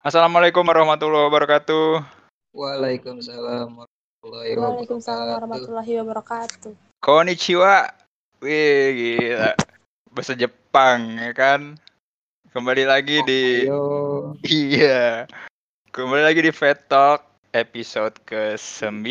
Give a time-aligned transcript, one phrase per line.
[0.00, 2.00] Assalamualaikum warahmatullahi wabarakatuh.
[2.56, 5.36] Waalaikumsalam warahmatullahi Waalaikumsalam wabarakatuh.
[5.36, 6.72] warahmatullahi wabarakatuh.
[7.04, 7.74] Konnichiwa.
[8.40, 9.52] Wih, gila.
[10.08, 11.76] Bahasa Jepang, ya kan?
[12.48, 13.68] Kembali lagi di...
[13.68, 15.28] Ayo, Iya.
[15.92, 17.20] Kembali lagi di Fat Talk
[17.52, 19.04] episode ke-9.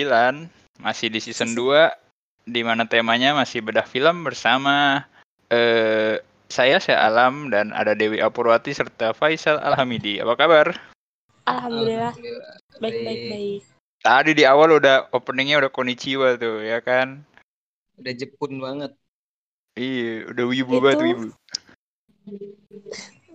[0.82, 2.50] Masih di season 2.
[2.50, 5.06] Di mana temanya masih bedah film bersama...
[5.54, 6.18] eh
[6.50, 10.18] saya, saya Alam, dan ada Dewi Apurwati serta Faisal Alhamidi.
[10.18, 10.74] Apa kabar?
[11.46, 12.54] Alhamdulillah alhamdulillah.
[12.82, 13.62] baik baik baik.
[14.00, 17.22] Tadi di awal udah openingnya udah konnichiwa tuh, ya kan?
[18.02, 18.92] Udah jepun banget.
[19.78, 21.26] Iya, udah wibu Itu- banget wibu.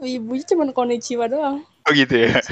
[0.05, 1.63] Ibunya cuma konnichiwa doang.
[1.87, 2.35] Oh gitu ya.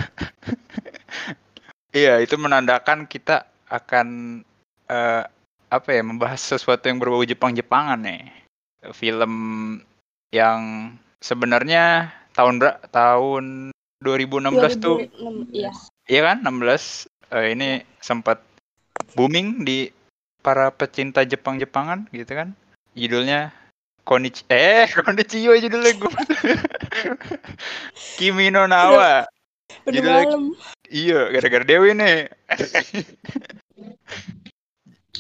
[1.93, 4.41] Iya, itu menandakan kita akan
[4.89, 5.23] eh,
[5.69, 8.33] apa ya membahas sesuatu yang berbau Jepang-Jepangan nih.
[8.97, 9.33] Film
[10.33, 13.71] yang sebenarnya tahun ber- tahun
[14.01, 15.71] 2016 tuh 2006, iya.
[16.09, 17.07] iya kan 16
[17.37, 17.69] eh, ini
[18.03, 18.43] sempat
[19.15, 19.93] booming di
[20.43, 22.57] para pecinta Jepang-Jepangan gitu kan.
[22.99, 23.55] Judulnya
[24.03, 26.13] Konichi eh Konnichiwa judulnya gue.
[28.19, 29.29] Kimi no Nawa.
[29.87, 30.45] Udah Judulnya- malam.
[30.93, 32.29] Iya, gara-gara Dewi nih.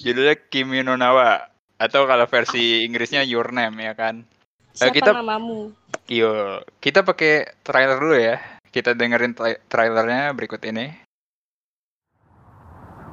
[0.03, 1.47] Judulnya Kimi no Nawa
[1.79, 4.27] atau kalau versi Inggrisnya Your Name ya kan.
[4.73, 5.73] Siapa kita- namamu?
[6.09, 8.41] Yo, kita pakai trailer dulu ya.
[8.73, 10.97] Kita dengerin tra- trailernya berikut ini.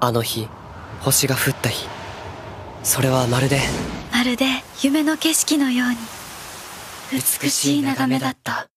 [0.02, 0.48] あの日
[1.02, 1.86] 星が降った日
[2.84, 3.60] それはまるで
[4.14, 4.46] まるで
[4.82, 5.98] 夢の景色のように
[7.12, 8.68] 美しい眺めだった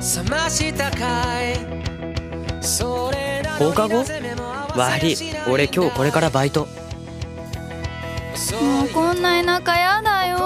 [0.00, 1.54] を覚ましたかい？
[2.62, 4.04] それなのに放課後？
[4.74, 5.16] 悪い。
[5.46, 6.66] 俺今日これからバイト。
[8.60, 10.38] もうこんな田舎やだよ。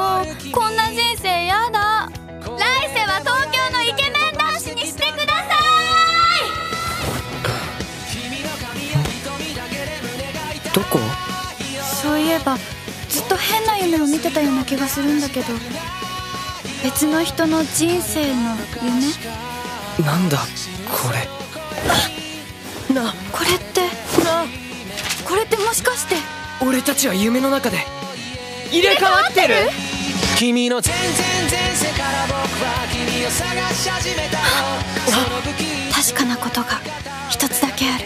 [0.53, 2.11] こんな人生やだ。
[2.11, 5.55] 来世は東京のイケメン男子にしてくださ
[10.75, 10.99] どこ？
[10.99, 11.03] い
[12.03, 12.59] そういえば
[13.09, 15.47] ずっと変な夢を見てたような気がするんだけど
[16.85, 20.07] 別の人の人生の夢？
[20.07, 20.37] なんだ
[20.87, 22.95] これ。
[22.95, 23.81] なこれって？
[24.23, 24.45] な
[25.27, 26.17] これってもしかして？
[26.63, 27.79] 俺たちは夢の中で。
[28.71, 29.55] 入れ替わってる？
[30.37, 31.03] 君の全然
[31.51, 34.37] 前世から僕は君を探し始めた
[35.91, 36.83] 確かなことが
[37.31, 38.05] 一つだけある。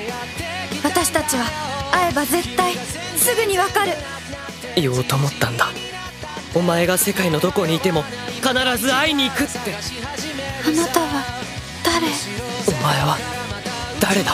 [0.84, 1.46] 私たちは
[1.90, 3.90] 会えば絶対すぐにわかる。
[4.76, 5.66] 言おうと思ったんだ
[6.55, 8.03] お前が世界のどこにいても
[8.41, 9.73] 必ず会いに行くって
[10.65, 11.23] あなたは
[11.83, 12.07] 誰
[12.67, 13.17] お前は
[13.99, 14.31] 誰だ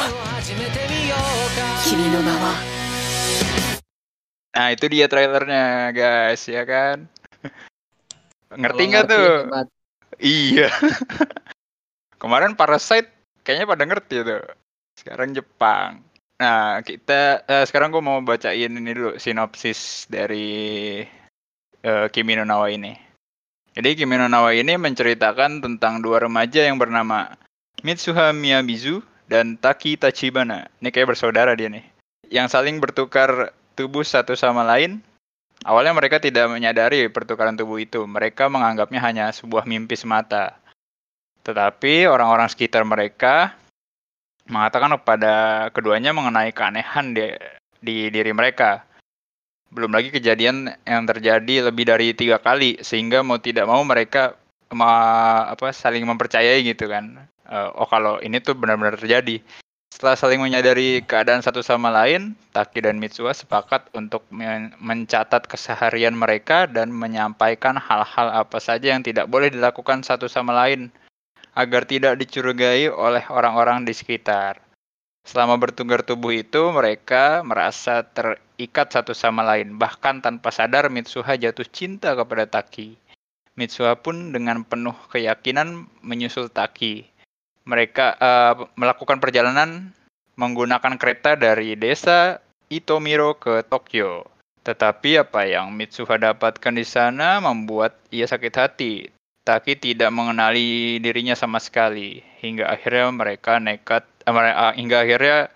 [1.86, 2.80] 君の名は
[4.50, 7.08] Nah, itu dia trailernya, guys, ya kan?
[8.50, 9.30] Ngerti Kalau nggak tuh?
[9.46, 9.68] hebat.
[10.20, 10.68] Iya.
[12.20, 13.08] Kemarin Parasite
[13.46, 14.44] kayaknya pada ngerti tuh.
[15.00, 16.04] Sekarang Jepang.
[16.42, 21.04] Nah, kita eh, sekarang gue mau bacain ini dulu sinopsis dari
[21.85, 22.97] eh, Kimi no Nawa ini.
[23.77, 27.37] Jadi Kimi no Nawa ini menceritakan tentang dua remaja yang bernama
[27.85, 30.73] Mitsuha Miyabizu dan Taki Tachibana.
[30.81, 31.85] Ini kayak bersaudara dia nih.
[32.33, 35.05] Yang saling bertukar tubuh satu sama lain
[35.65, 38.05] Awalnya mereka tidak menyadari pertukaran tubuh itu.
[38.05, 40.61] Mereka menganggapnya hanya sebuah mimpi semata.
[41.41, 43.57] Tetapi orang-orang sekitar mereka
[44.45, 47.33] mengatakan kepada keduanya mengenai keanehan di,
[47.81, 48.85] di diri mereka.
[49.75, 54.39] Belum lagi kejadian yang terjadi lebih dari tiga kali, sehingga mau tidak mau mereka
[54.71, 57.27] ma- apa saling mempercayai gitu kan.
[57.51, 59.43] Eh, oh kalau ini tuh benar-benar terjadi.
[59.91, 66.15] Setelah saling menyadari keadaan satu sama lain, Taki dan Mitsuha sepakat untuk men- mencatat keseharian
[66.15, 70.91] mereka dan menyampaikan hal-hal apa saja yang tidak boleh dilakukan satu sama lain
[71.55, 74.59] agar tidak dicurigai oleh orang-orang di sekitar.
[75.23, 78.03] Selama bertukar tubuh itu, mereka merasa
[78.55, 79.77] terikat satu sama lain.
[79.77, 82.95] Bahkan tanpa sadar, Mitsuha jatuh cinta kepada Taki.
[83.55, 87.15] Mitsuha pun dengan penuh keyakinan menyusul Taki
[87.65, 89.91] mereka eh, melakukan perjalanan
[90.37, 94.29] menggunakan kereta dari desa Itomiro ke Tokyo.
[94.65, 98.95] Tetapi apa yang Mitsuha dapatkan di sana membuat ia sakit hati.
[99.45, 105.53] Taki tidak mengenali dirinya sama sekali hingga akhirnya mereka nekat ah, hingga akhirnya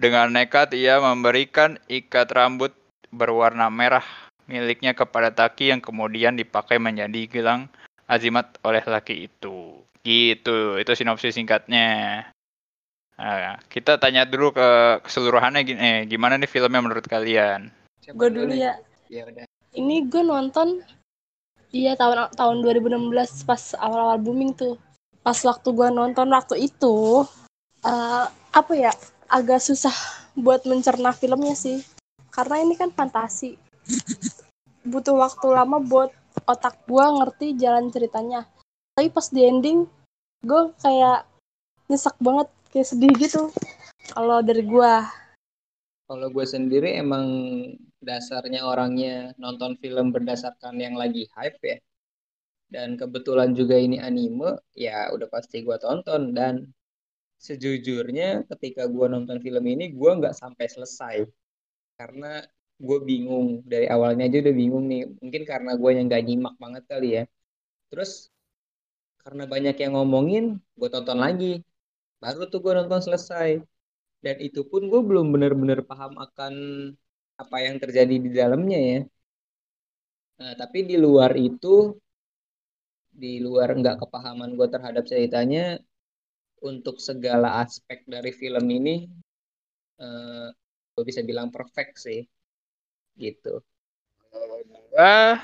[0.00, 2.72] dengan nekat ia memberikan ikat rambut
[3.12, 4.04] berwarna merah
[4.48, 7.68] miliknya kepada Taki yang kemudian dipakai menjadi gelang
[8.08, 9.84] azimat oleh laki itu.
[10.00, 12.24] Gitu, itu sinopsis singkatnya.
[13.20, 17.68] Nah, kita tanya dulu ke keseluruhannya gini, eh, gimana nih filmnya menurut kalian?
[18.16, 18.80] Gue dulu ya.
[19.12, 19.44] Ya udah.
[19.76, 20.80] Ini gue nonton
[21.70, 24.74] Iya tahun tahun 2016 pas awal-awal booming tuh.
[25.22, 27.22] Pas waktu gue nonton waktu itu
[27.86, 28.90] eh, apa ya
[29.30, 29.94] agak susah
[30.34, 31.86] buat mencerna filmnya sih.
[32.34, 33.54] Karena ini kan fantasi.
[34.82, 36.10] Butuh waktu lama buat
[36.46, 38.46] otak gue ngerti jalan ceritanya.
[38.98, 39.86] Tapi pas di ending
[40.42, 41.26] gue kayak
[41.86, 43.42] nyesek banget kayak sedih gitu.
[44.10, 44.92] Kalau dari gue
[46.10, 47.26] Kalau gue sendiri emang
[48.02, 51.78] dasarnya orangnya nonton film berdasarkan yang lagi hype ya.
[52.70, 56.34] Dan kebetulan juga ini anime, ya udah pasti gue tonton.
[56.34, 56.66] Dan
[57.46, 61.16] sejujurnya ketika gue nonton film ini, gue nggak sampai selesai.
[61.98, 62.26] Karena
[62.86, 65.02] gue bingung, dari awalnya aja udah bingung nih.
[65.20, 67.24] Mungkin karena gue yang nggak nyimak banget kali ya.
[67.90, 68.10] Terus
[69.22, 70.44] karena banyak yang ngomongin,
[70.78, 71.64] gue tonton lagi.
[72.22, 73.50] Baru tuh gue nonton selesai
[74.24, 76.54] dan itu pun gue belum benar-benar paham akan
[77.42, 78.98] apa yang terjadi di dalamnya ya.
[80.40, 81.96] Nah, tapi di luar itu,
[83.22, 85.80] di luar nggak kepahaman gue terhadap ceritanya,
[86.60, 89.08] untuk segala aspek dari film ini,
[90.00, 90.48] eh,
[90.96, 92.20] gue bisa bilang perfect sih,
[93.16, 93.64] gitu.
[94.94, 95.40] Wah,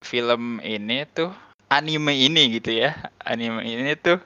[0.00, 1.30] film ini tuh
[1.68, 2.94] anime ini gitu ya.
[3.20, 4.20] Anime ini tuh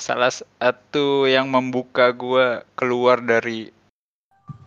[0.00, 3.68] salah satu yang membuka gua keluar dari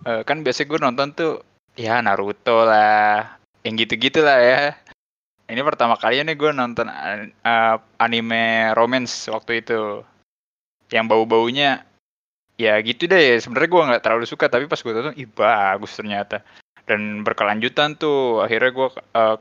[0.06, 1.34] eh, kan biasanya gue nonton tuh
[1.76, 4.62] ya Naruto lah, yang gitu-gitu lah ya.
[5.46, 10.02] Ini pertama kalinya nih gue nonton eh, anime romance waktu itu,
[10.94, 11.86] yang bau-baunya
[12.58, 13.40] ya gitu deh.
[13.42, 16.46] Sebenarnya gue nggak terlalu suka, tapi pas gue tonton, ih bagus ternyata.
[16.86, 18.90] Dan berkelanjutan tuh, akhirnya gue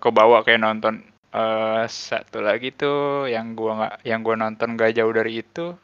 [0.00, 1.04] kebawa kayak nonton
[1.34, 5.74] eh satu lagi tuh yang gua nggak yang gua nonton gak jauh dari itu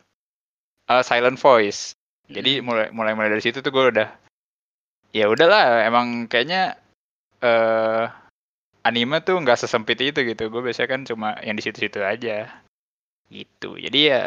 [0.87, 1.99] eh, Silent Voice.
[2.31, 4.09] Jadi mulai mulai mulai dari situ tuh gue udah
[5.11, 6.79] ya udahlah emang kayaknya
[7.43, 8.07] eh
[8.87, 10.47] anime tuh nggak sesempit itu gitu.
[10.55, 12.47] Gue biasanya kan cuma yang di situ-situ aja
[13.31, 13.79] gitu.
[13.79, 14.23] Jadi ya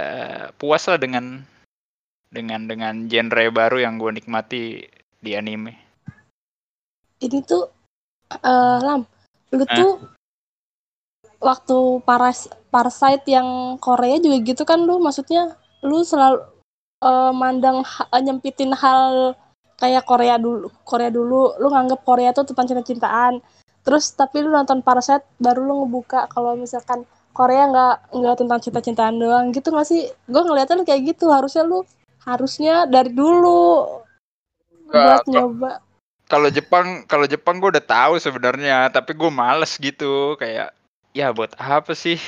[0.55, 1.43] puas lah dengan
[2.33, 4.87] dengan dengan genre baru yang gue nikmati
[5.21, 5.77] di anime.
[7.21, 7.63] ini tuh
[8.33, 9.07] eh lam
[9.53, 9.71] lu Eh?
[9.71, 9.95] tuh
[11.39, 15.55] waktu paras Parasite yang Korea juga gitu kan lu maksudnya
[15.85, 16.43] lu selalu
[16.99, 19.37] eh, mandang ha- nyempitin hal
[19.79, 23.39] kayak Korea dulu Korea dulu lu nganggep Korea tuh tentang cinta-cintaan
[23.87, 29.15] terus tapi lu nonton Parasite baru lu ngebuka kalau misalkan Korea nggak nggak tentang cinta-cintaan
[29.17, 29.49] doang.
[29.49, 30.07] Gitu nggak sih?
[30.29, 31.33] Gue ngeliatnya lu kayak gitu.
[31.33, 31.81] Harusnya lu
[32.23, 33.99] harusnya dari dulu
[34.87, 35.71] buat Nggak, nyoba.
[36.29, 40.37] Kalau Jepang kalau Jepang gue udah tahu sebenarnya tapi gue males gitu.
[40.37, 40.77] Kayak
[41.17, 42.21] ya buat apa sih?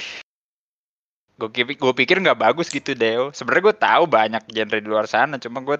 [1.38, 3.30] Gue pikir gue pikir nggak bagus gitu Deo.
[3.30, 5.78] Sebenarnya gue tahu banyak genre di luar sana cuma gue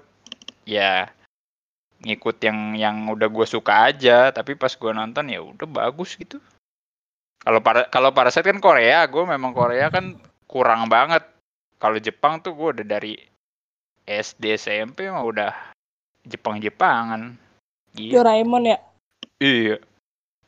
[0.62, 1.10] ya
[2.06, 4.30] ngikut yang yang udah gue suka aja.
[4.30, 6.38] Tapi pas gue nonton ya udah bagus gitu
[7.42, 10.16] kalau para kalau Parasite kan Korea gue memang Korea kan
[10.46, 11.24] kurang banget
[11.76, 13.16] kalau Jepang tuh gue udah dari
[14.06, 15.52] SD SMP mah udah
[16.24, 17.34] Jepang Jepangan
[17.94, 18.78] gitu Doraemon ya
[19.36, 19.76] Iya.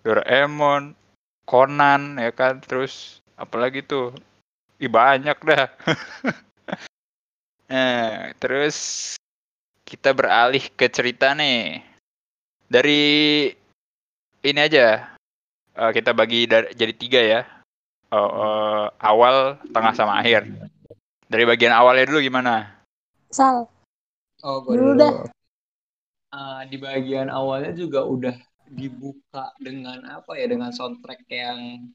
[0.01, 0.97] Doraemon,
[1.45, 4.17] Conan ya kan, terus apalagi tuh?
[4.81, 5.69] Ih banyak dah.
[7.69, 8.77] nah, terus
[9.85, 11.85] kita beralih ke cerita nih.
[12.69, 13.05] Dari
[14.41, 15.18] ini aja.
[15.79, 17.41] Eh, kita bagi dari, jadi tiga ya.
[18.09, 20.45] Eh, eh, awal, tengah sama akhir.
[21.29, 22.83] Dari bagian awalnya dulu gimana?
[23.29, 23.69] Sal
[24.47, 25.03] Oh, gue Dulu dulu.
[25.03, 25.15] dah.
[26.31, 28.37] Ah, di bagian awalnya juga udah
[28.69, 31.89] dibuka dengan apa ya dengan soundtrack yang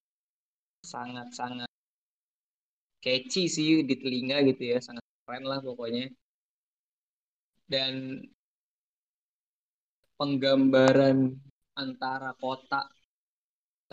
[0.83, 1.69] sangat-sangat
[2.99, 6.09] catchy sih di telinga gitu ya sangat keren lah pokoknya
[7.69, 8.25] dan
[10.17, 11.37] penggambaran
[11.77, 12.89] antara kota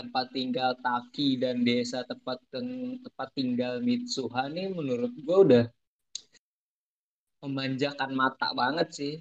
[0.00, 5.64] tempat tinggal Taki dan desa tempat tempat tinggal Mitsuha nih menurut gue udah
[7.44, 9.14] memanjakan mata banget sih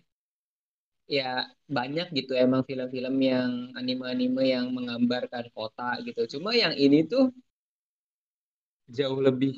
[1.09, 1.41] ya
[1.77, 6.21] banyak gitu emang film-film yang anime-anime yang menggambarkan kota gitu.
[6.38, 7.33] Cuma yang ini tuh
[8.98, 9.53] jauh lebih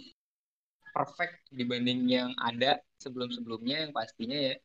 [0.96, 4.56] perfect dibanding yang ada sebelum-sebelumnya yang pastinya ya.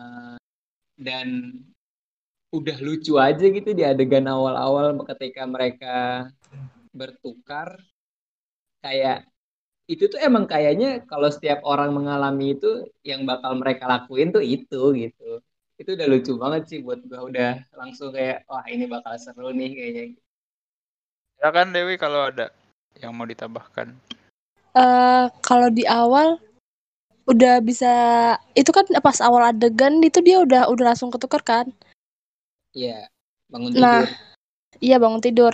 [0.00, 0.36] Eh,
[1.06, 1.28] dan
[2.50, 6.26] udah lucu aja gitu di adegan awal-awal ketika mereka
[6.90, 7.78] bertukar.
[8.82, 9.30] Kayak
[9.86, 14.94] itu tuh emang kayaknya kalau setiap orang mengalami itu yang bakal mereka lakuin tuh itu
[14.98, 15.42] gitu.
[15.78, 19.70] Itu udah lucu banget sih buat gua udah langsung kayak wah ini bakal seru nih
[19.74, 20.04] kayaknya.
[21.40, 22.52] Ya kan Dewi kalau ada
[22.98, 23.94] yang mau ditambahkan.
[24.70, 26.38] eh kalau di awal
[27.26, 27.90] udah bisa
[28.54, 31.66] itu kan pas awal adegan itu dia udah udah langsung ketukar kan
[32.70, 33.10] Iya,
[33.50, 34.06] bangun Nah.
[34.06, 34.10] tidur.
[34.78, 35.52] iya bangun tidur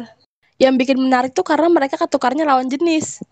[0.60, 3.24] yang bikin menarik tuh karena mereka ketukarnya lawan jenis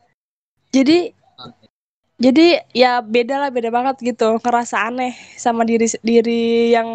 [0.73, 1.69] jadi Oke.
[2.17, 6.88] jadi ya beda lah beda banget gitu ngerasa aneh sama diri diri yang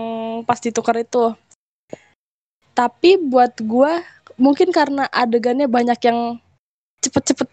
[0.44, 1.38] pas ditukar itu
[2.74, 4.02] tapi buat gua
[4.42, 6.42] mungkin karena adegannya banyak yang
[7.06, 7.48] cepet-cepet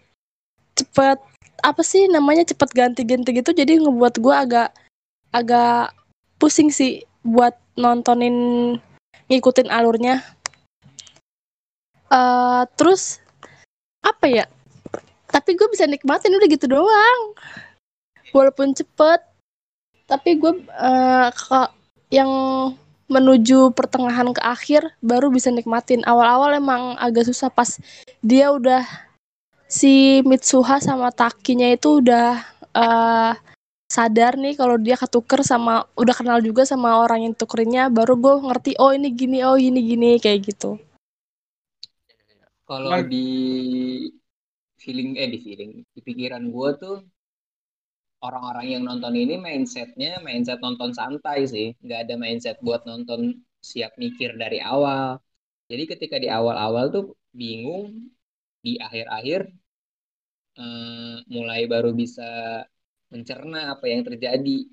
[0.73, 1.17] cepet
[1.61, 4.69] apa sih namanya cepet ganti-ganti gitu jadi ngebuat gua agak
[5.29, 5.93] agak
[6.41, 8.35] pusing sih buat nontonin
[9.27, 10.23] ngikutin alurnya?
[12.11, 13.19] Eh terus
[14.03, 14.45] apa ya?
[15.27, 17.21] Tapi gue bisa nikmatin udah gitu doang.
[18.31, 19.21] Walaupun cepet.
[20.07, 20.63] Tapi gue
[21.35, 21.61] ke
[22.15, 22.31] yang
[23.07, 26.03] menuju pertengahan ke akhir baru bisa nikmatin.
[26.07, 27.79] Awal-awal emang agak susah pas
[28.23, 28.83] dia udah
[29.67, 32.39] si Mitsuha sama Takinya itu udah
[32.71, 33.31] eh,
[33.87, 38.33] sadar nih kalau dia ketuker sama udah kenal juga sama orang yang tukerinnya baru gue
[38.47, 40.75] ngerti oh ini gini oh ini gini kayak gitu.
[42.67, 43.27] Kalau Emang- di
[44.81, 46.95] feeling eh di feeling di pikiran gue tuh
[48.27, 53.39] orang-orang yang nonton ini mindsetnya mindset nonton santai sih, nggak ada mindset buat nonton
[53.69, 55.21] siap mikir dari awal.
[55.71, 57.05] Jadi ketika di awal-awal tuh
[57.39, 57.85] bingung,
[58.65, 59.41] di akhir-akhir
[60.59, 62.23] eh, mulai baru bisa
[63.11, 64.67] mencerna apa yang terjadi.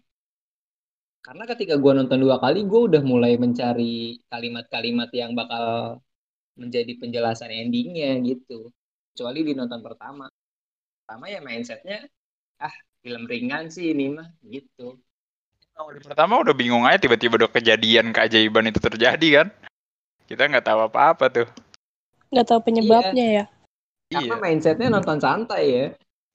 [1.24, 5.96] Karena ketika gue nonton dua kali, gue udah mulai mencari kalimat-kalimat yang bakal
[6.54, 8.68] menjadi penjelasan endingnya gitu.
[9.14, 10.28] Kecuali di nonton pertama.
[11.00, 12.04] Pertama ya mindsetnya,
[12.60, 15.00] ah film ringan sih ini mah gitu.
[15.74, 19.48] Di pertama udah bingung aja tiba-tiba udah kejadian keajaiban itu terjadi kan.
[20.28, 21.48] Kita nggak tahu apa-apa tuh.
[22.34, 23.44] nggak tahu penyebabnya ya
[24.10, 25.86] Karena Iya, mindsetnya nonton santai ya.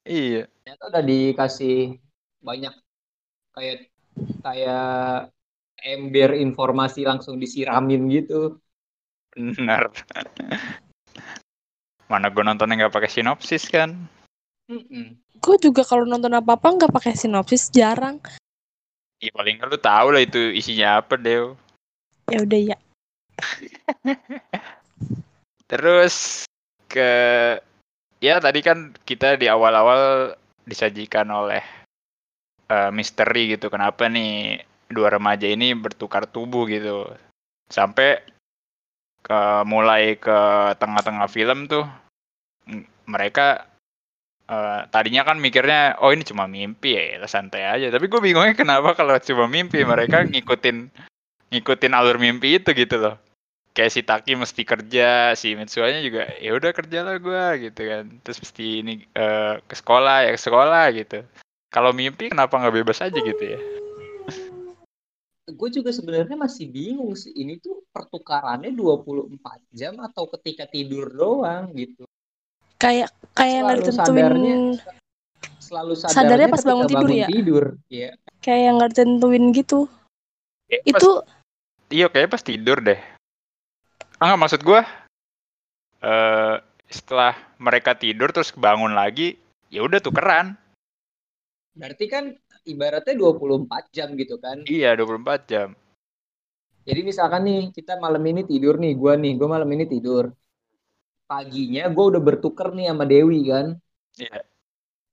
[0.04, 0.44] Iya.
[0.64, 1.76] Ternyata udah dikasih
[2.40, 2.74] banyak
[3.56, 3.90] kayak
[4.44, 5.32] kayak
[5.80, 8.60] ember informasi langsung disiramin gitu.
[9.32, 9.92] Benar.
[12.10, 13.94] Mana gue nontonnya nggak pakai sinopsis kan?
[14.70, 15.18] Mm-mm.
[15.42, 18.22] gue juga kalau nonton apa apa nggak pakai sinopsis jarang
[19.18, 21.50] Iya paling nggak lu tahu lah itu isinya apa deh.
[22.30, 22.78] ya udah ya
[25.70, 26.46] Terus
[26.86, 27.10] ke
[28.20, 30.32] ya tadi kan kita di awal-awal
[30.68, 31.64] disajikan oleh
[32.68, 33.72] eh, misteri gitu.
[33.72, 34.62] Kenapa nih
[34.92, 37.08] dua remaja ini bertukar tubuh gitu.
[37.72, 38.20] Sampai
[39.20, 40.38] ke mulai ke
[40.80, 41.84] tengah-tengah film tuh
[43.08, 43.66] mereka
[44.46, 47.88] eh, tadinya kan mikirnya oh ini cuma mimpi ya santai aja.
[47.88, 50.92] Tapi gue bingungnya kenapa kalau cuma mimpi mereka ngikutin
[51.50, 53.16] ngikutin alur mimpi itu gitu loh
[53.70, 58.04] kayak si Taki mesti kerja, si Mitsuanya juga ya udah kerja lah gua gitu kan.
[58.22, 61.18] Terus mesti ini eh, ke sekolah ya ke sekolah gitu.
[61.70, 63.60] Kalau mimpi kenapa nggak bebas aja gitu ya?
[65.50, 69.34] Gue juga sebenarnya masih bingung sih ini tuh pertukarannya 24
[69.74, 72.06] jam atau ketika tidur doang gitu.
[72.80, 74.80] kayak kayak nggak ditentuin sadarnya-
[75.60, 77.26] Selalu sadarnya, Sadarnya pas bangun tidur ya?
[77.28, 77.64] tidur.
[77.86, 78.10] Iya.
[78.40, 79.80] kayak yang nggak ditentuin gitu
[80.64, 81.10] Kayak pas- itu
[81.90, 83.00] iya kayak pas tidur deh.
[84.20, 84.84] Ah maksud gua
[86.04, 86.56] eh
[86.92, 89.40] setelah mereka tidur terus bangun lagi
[89.72, 90.60] ya udah tukeran.
[91.72, 92.36] Berarti kan
[92.68, 94.60] ibaratnya 24 jam gitu kan.
[94.68, 95.72] Iya 24 jam.
[96.84, 100.36] Jadi misalkan nih kita malam ini tidur nih, gua nih, gua malam ini tidur.
[101.24, 103.66] Paginya gua udah bertuker nih sama Dewi kan.
[104.20, 104.49] Iya.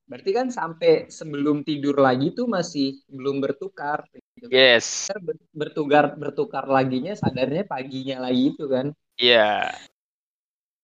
[0.07, 4.07] Berarti kan sampai sebelum tidur lagi tuh masih belum bertukar.
[4.39, 4.47] Gitu.
[4.47, 5.11] Yes.
[5.11, 8.95] Ntar ber- Bertukar bertukar laginya sadarnya paginya lagi itu kan.
[9.19, 9.67] Iya.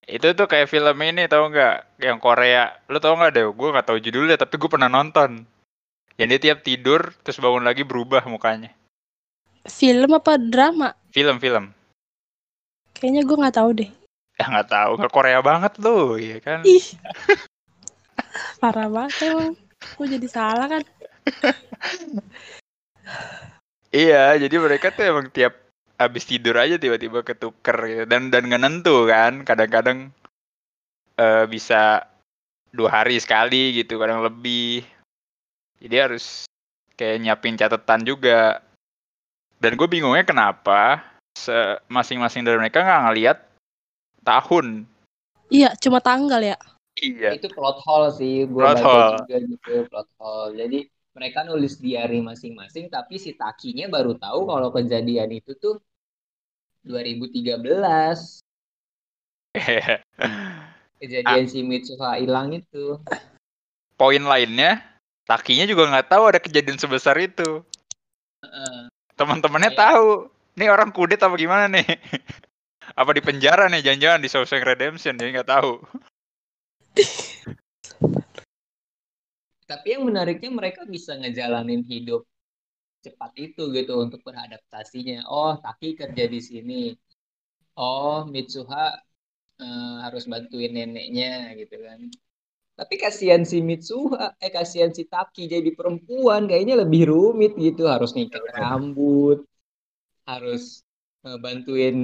[0.03, 2.03] Itu tuh kayak film ini tau nggak?
[2.03, 2.75] Yang Korea.
[2.91, 3.47] Lu tau nggak deh?
[3.47, 5.47] Gue nggak tahu judulnya tapi gue pernah nonton.
[6.19, 8.69] Yang dia tiap tidur terus bangun lagi berubah mukanya.
[9.63, 11.71] film apa drama Film-film.
[12.91, 13.87] kayaknya gue nggak tahu deh
[14.35, 14.91] Ya nggak tahu.
[14.99, 16.67] Nggak Korea banget lu, ya kan?
[16.67, 16.83] ih
[18.61, 19.53] parah banget emang
[19.99, 20.83] gue jadi salah kan
[23.93, 25.53] Iya, jadi mereka tuh emang tiap
[26.01, 28.03] habis tidur aja tiba-tiba ketuker gitu.
[28.09, 29.45] Dan dan nggak nentu kan.
[29.45, 30.09] Kadang-kadang
[31.21, 32.01] eh, bisa
[32.73, 34.81] dua hari sekali gitu, kadang lebih.
[35.77, 36.49] Jadi harus
[36.97, 38.65] kayak nyiapin catatan juga.
[39.61, 41.05] Dan gue bingungnya kenapa
[41.89, 43.37] masing-masing dari mereka nggak ngeliat
[44.23, 44.87] tahun.
[45.51, 46.57] iya cuma tanggal ya
[46.93, 47.33] Iya.
[47.33, 49.17] Itu plot hole sih, gue Plot baca hole.
[49.25, 50.49] juga gitu plot hole.
[50.55, 50.79] Jadi
[51.13, 55.81] mereka nulis diary masing-masing, tapi si Takinya baru tahu kalau kejadian itu tuh
[56.85, 58.41] 2013.
[61.03, 62.97] Kejadian si Mitsuha hilang itu.
[63.93, 64.81] Poin lainnya
[65.23, 67.63] Takinya juga nggak tahu ada kejadian sebesar itu.
[68.43, 68.91] Heeh.
[69.15, 70.09] Teman-temannya Kayak- tahu.
[70.53, 71.81] Nih orang kudet apa gimana nih?
[72.99, 75.79] apa di penjara nih jangan-jangan di Shawshank Redemption dia nggak tahu.
[79.73, 82.21] Tapi yang menariknya mereka bisa ngejalanin hidup
[83.05, 85.17] cepat itu gitu untuk beradaptasinya.
[85.37, 86.81] Oh, Taki kerja di sini.
[87.81, 88.85] Oh, Mitsuha
[89.63, 91.99] eh, harus bantuin neneknya gitu kan.
[92.79, 97.83] Tapi kasihan si Mitsuha, eh kasihan si Taki jadi perempuan kayaknya lebih rumit gitu.
[97.93, 99.39] Harus ngikat rambut,
[100.29, 100.63] harus
[101.27, 101.97] eh, bantuin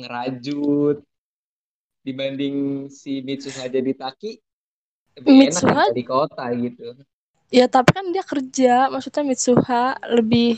[0.00, 0.98] ngerajut.
[2.06, 2.56] Dibanding
[2.90, 4.32] si Mitsuha jadi Taki,
[5.18, 6.86] lebih enak Mitsuha- kerja di kota gitu.
[7.52, 10.56] Ya tapi kan dia kerja, maksudnya Mitsuha lebih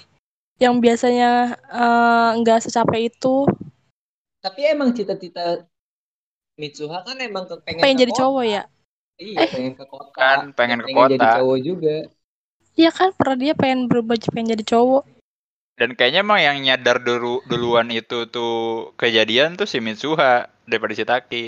[0.62, 3.50] yang biasanya eh, nggak secapek itu
[4.38, 5.66] Tapi emang cita-cita
[6.54, 8.20] Mitsuha kan emang ke, pengen, pengen ke jadi kota.
[8.22, 8.62] cowok ya.
[9.18, 9.48] Iya, Eh.
[9.50, 10.14] pengen ke kota.
[10.14, 11.30] Kan pengen ke jadi kota.
[11.42, 11.96] cowok juga.
[12.74, 15.02] Iya kan pernah dia pengen berubah jadi- pengen jadi cowok.
[15.74, 21.02] Dan kayaknya emang yang nyadar dulu duluan itu tuh kejadian tuh si Mitsuha daripada si
[21.02, 21.44] Taki.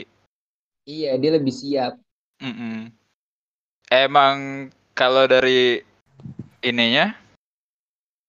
[0.82, 1.94] Iya, dia lebih siap.
[2.42, 2.90] Mm-mm.
[3.86, 5.84] Emang kalau dari
[6.64, 7.12] ininya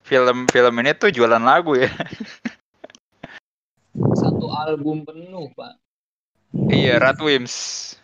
[0.04, 1.88] film-film ini tuh jualan lagu ya.
[4.22, 5.80] Satu album penuh, Pak.
[6.70, 7.96] iya, Ratwims.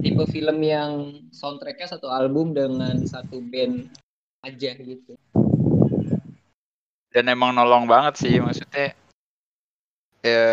[0.00, 3.92] Tipe film yang soundtracknya satu album dengan satu band
[4.42, 5.14] aja gitu.
[7.12, 8.96] Dan emang nolong banget sih maksudnya.
[10.24, 10.46] Ya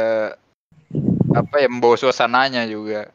[1.31, 3.09] apa ya membawa suasananya juga.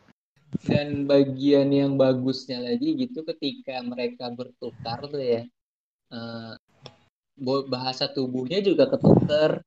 [0.64, 5.42] Dan bagian yang bagusnya lagi gitu ketika mereka bertukar tuh ya.
[7.36, 9.60] bo- bahasa tubuhnya juga ketukar.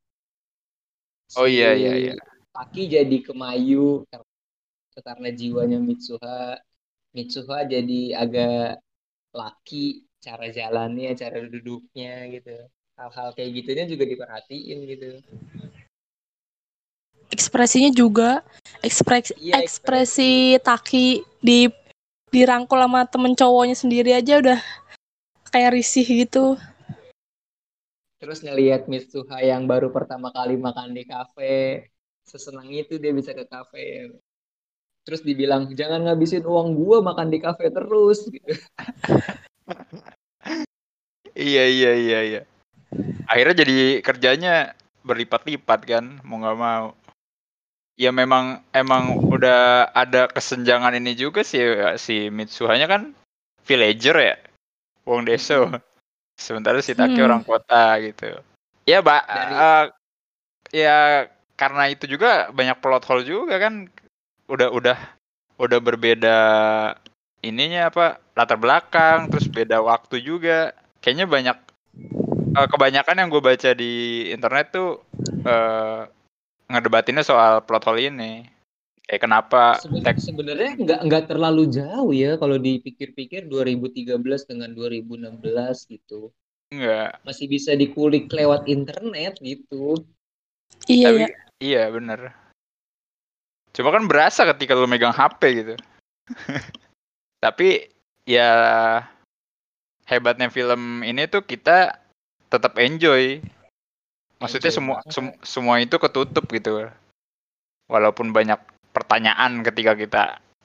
[1.38, 2.14] Oh iya iya iya.
[2.50, 4.26] Taki jadi kemayu kar-
[5.06, 6.58] karena jiwanya Mitsuha.
[7.14, 8.82] Mitsuha jadi agak
[9.34, 12.56] laki cara jalannya, cara duduknya gitu.
[13.00, 15.10] Hal-hal kayak gitunya juga diperhatiin gitu.
[17.30, 18.42] Ekspresinya juga
[18.82, 21.70] ekspresi Iya, ekspresi Taki di
[22.30, 24.60] dirangkul sama temen cowoknya sendiri aja udah
[25.50, 26.58] kayak risih gitu.
[28.20, 31.88] Terus ngelihat Mitsuha yang baru pertama kali makan di kafe,
[32.28, 34.14] sesenang itu dia bisa ke kafe.
[35.08, 38.54] Terus dibilang jangan ngabisin uang gua makan di kafe terus gitu.
[41.40, 42.42] Iya iya iya iya.
[43.24, 44.76] Akhirnya jadi kerjanya
[45.08, 46.99] berlipat-lipat kan, mau nggak mau.
[48.00, 51.60] Ya memang emang udah ada kesenjangan ini juga sih
[52.00, 53.12] si Mitsuhanya kan
[53.68, 54.36] villager ya,
[55.04, 55.68] wong deso.
[56.40, 57.28] Sementara si Taki Hmm.
[57.28, 58.40] orang kota gitu.
[58.88, 59.86] Ya, Mbak, Dari- eh,
[60.72, 60.98] ya
[61.60, 63.92] karena itu juga banyak plot hole juga kan.
[64.48, 64.98] Udah udah
[65.60, 66.40] udah berbeda
[67.44, 70.72] ininya apa latar belakang, terus beda waktu juga.
[71.04, 71.58] Kayaknya banyak
[72.56, 73.92] eh, kebanyakan yang gue baca di
[74.32, 75.04] internet tuh
[75.44, 76.08] eh
[76.70, 78.46] ngedebatinnya soal plot hole ini.
[79.10, 85.90] Kayak kenapa Seben- tek- Sebenarnya nggak nggak terlalu jauh ya kalau dipikir-pikir 2013 dengan 2016
[85.90, 86.30] gitu.
[86.70, 87.18] enggak.
[87.26, 90.06] Masih bisa dikulik lewat internet gitu.
[90.86, 91.28] Iya Tapi ya.
[91.58, 92.30] iya bener.
[93.74, 95.74] Cuma kan berasa ketika lu megang HP gitu.
[97.44, 97.90] Tapi
[98.30, 98.54] ya
[100.06, 101.98] hebatnya film ini tuh kita
[102.54, 103.42] tetap enjoy.
[104.40, 106.88] Maksudnya semua sem- semua itu ketutup gitu.
[107.92, 108.60] Walaupun banyak
[108.96, 110.24] pertanyaan ketika kita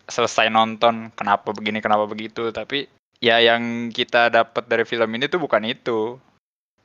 [0.08, 2.84] selesai nonton kenapa begini kenapa begitu tapi
[3.24, 6.20] ya yang kita dapat dari film ini tuh bukan itu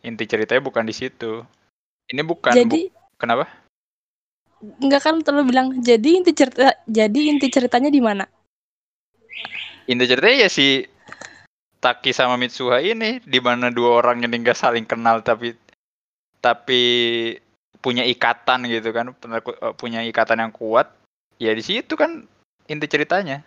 [0.04, 1.44] inti ceritanya bukan di situ
[2.08, 2.82] ini bukan bu- Jadi
[3.20, 3.48] kenapa
[4.60, 8.28] nggak kan terlalu bilang jadi inti cerita jadi inti ceritanya di mana?
[9.88, 10.84] inti ceritanya ya si
[11.80, 15.56] Taki sama Mitsuha ini di mana dua orang yang nggak saling kenal tapi
[16.40, 16.84] tapi
[17.80, 20.92] punya ikatan gitu kan eh, punya ikatan yang kuat
[21.40, 22.28] ya di situ kan
[22.68, 23.44] inti ceritanya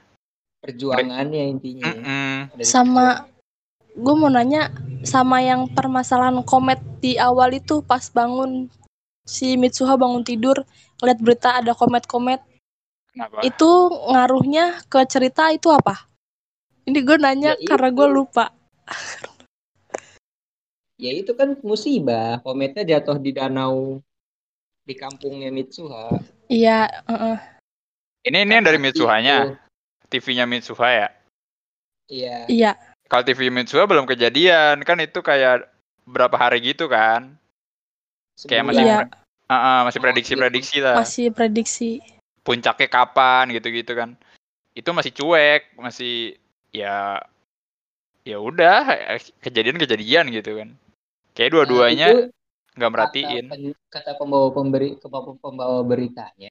[0.62, 1.90] Perjuangannya intinya.
[1.90, 2.46] ya.
[2.55, 3.26] Dari Sama
[3.98, 4.70] gue mau nanya
[5.02, 8.70] sama yang permasalahan komet di awal itu pas bangun
[9.26, 10.62] si Mitsuha bangun tidur
[11.02, 12.40] ngeliat berita ada komet-komet
[13.11, 16.07] kenapa itu ngaruhnya ke cerita itu apa?
[16.87, 18.55] Ini gue nanya Ya, karena gue lupa.
[21.02, 22.38] Ya itu kan musibah.
[22.46, 23.98] Kometnya jatuh di danau
[24.86, 26.14] di kampungnya Mitsuha.
[26.46, 27.38] Iya, heeh.
[28.22, 29.58] ini ini yang dari Mitsuhanya.
[30.06, 31.08] TV-nya Mitsuha ya
[32.12, 32.44] Iya.
[32.46, 32.72] iya.
[33.08, 35.66] kalau TV Mitsuha belum kejadian kan itu kayak
[36.04, 37.32] berapa hari gitu kan
[38.44, 38.96] kayak masih Iya.
[39.00, 39.16] pre-
[39.48, 42.04] Ah, ah, masih Oh, prediksi-prediksi lah Masih prediksi.
[42.44, 44.14] puncaknya kapan gitu-gitu kan
[44.76, 46.36] itu masih cuek masih
[46.76, 47.24] ya
[48.28, 48.84] ya udah
[49.40, 50.76] kejadian-kejadian gitu kan.
[51.34, 52.14] Kayak Nah, dua-duanya itu
[52.76, 53.46] nggak kata, merhatiin.
[53.50, 54.88] pen- kata pembawa pemberi
[55.44, 56.50] pembawa beritanya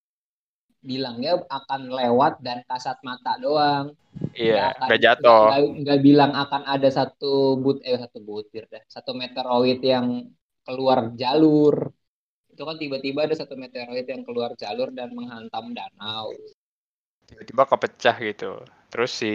[0.89, 3.85] bilangnya akan lewat dan kasat mata doang
[4.33, 5.43] Iya, nggak jatuh.
[5.45, 10.07] nggak nggak bilang akan ada satu but eh satu butir dah satu meteoroid yang
[10.67, 11.75] keluar jalur
[12.53, 16.29] itu kan tiba-tiba ada satu meteoroid yang keluar jalur dan menghantam danau
[17.27, 18.51] Tiba-tiba kepecah gitu.
[18.91, 19.33] Terus si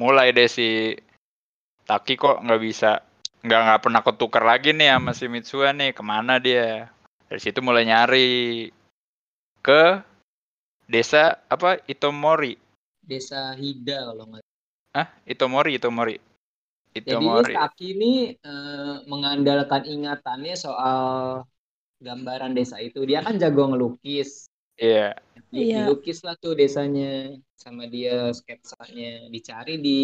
[0.00, 0.96] mulai deh si
[1.88, 2.90] Taki kok nggak bisa
[3.40, 5.96] nggak nggak pernah ketukar lagi nih sama si Mitsuha nih.
[5.96, 6.88] Ke mana dia?
[7.30, 8.68] Dari situ mulai nyari
[9.62, 10.02] ke
[10.90, 12.58] desa apa Itomori.
[13.00, 14.44] Desa Hida kalau nggak
[14.98, 16.16] ah Itomori Itomori.
[16.90, 17.54] Jadi Itomori.
[17.54, 20.98] Taki ini eh, mengandalkan ingatannya soal
[22.02, 23.06] gambaran desa itu.
[23.06, 24.50] Dia kan jago ngelukis.
[24.74, 25.14] Iya.
[25.52, 25.86] Di- Iya.
[25.86, 27.30] dilukis lah tuh desanya.
[27.54, 29.30] Sama dia sketsanya.
[29.30, 30.00] Dicari di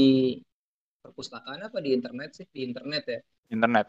[1.06, 2.46] perpustakaan apa di internet sih?
[2.50, 3.20] Di internet ya?
[3.54, 3.86] Internet.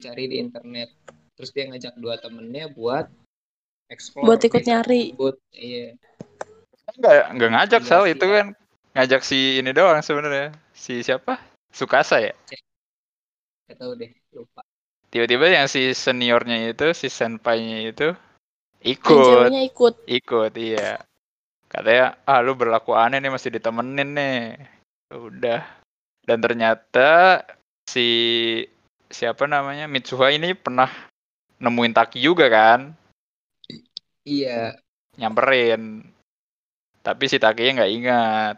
[0.00, 0.88] Cari di internet.
[1.36, 3.06] Terus dia ngajak dua temennya buat
[3.92, 5.12] explore Buat ikut nyari.
[5.12, 5.36] tersebut.
[5.52, 5.86] iya.
[6.98, 8.04] Nggak nggak ngajak Iya Sal.
[8.08, 8.46] itu kan
[8.96, 10.50] ngajak si ini doang sebenarnya.
[10.72, 11.36] Si siapa?
[11.68, 12.32] Sukasa ya?
[13.68, 14.64] Gak tahu deh lupa.
[15.12, 18.16] Tiba-tiba yang si seniornya itu si senpainya itu
[18.82, 19.52] ikut.
[19.52, 19.94] Ikut.
[20.08, 20.96] ikut iya.
[21.68, 24.56] Katanya ah lu berlaku aneh nih masih ditemenin nih.
[25.12, 25.64] Udah
[26.28, 27.40] dan ternyata
[27.88, 28.08] si
[29.08, 30.92] siapa namanya Mitsuha ini pernah
[31.56, 32.92] nemuin Taki juga kan?
[34.28, 34.76] Iya.
[35.16, 36.04] Nyamperin.
[37.00, 38.56] Tapi si Takinya nggak ingat.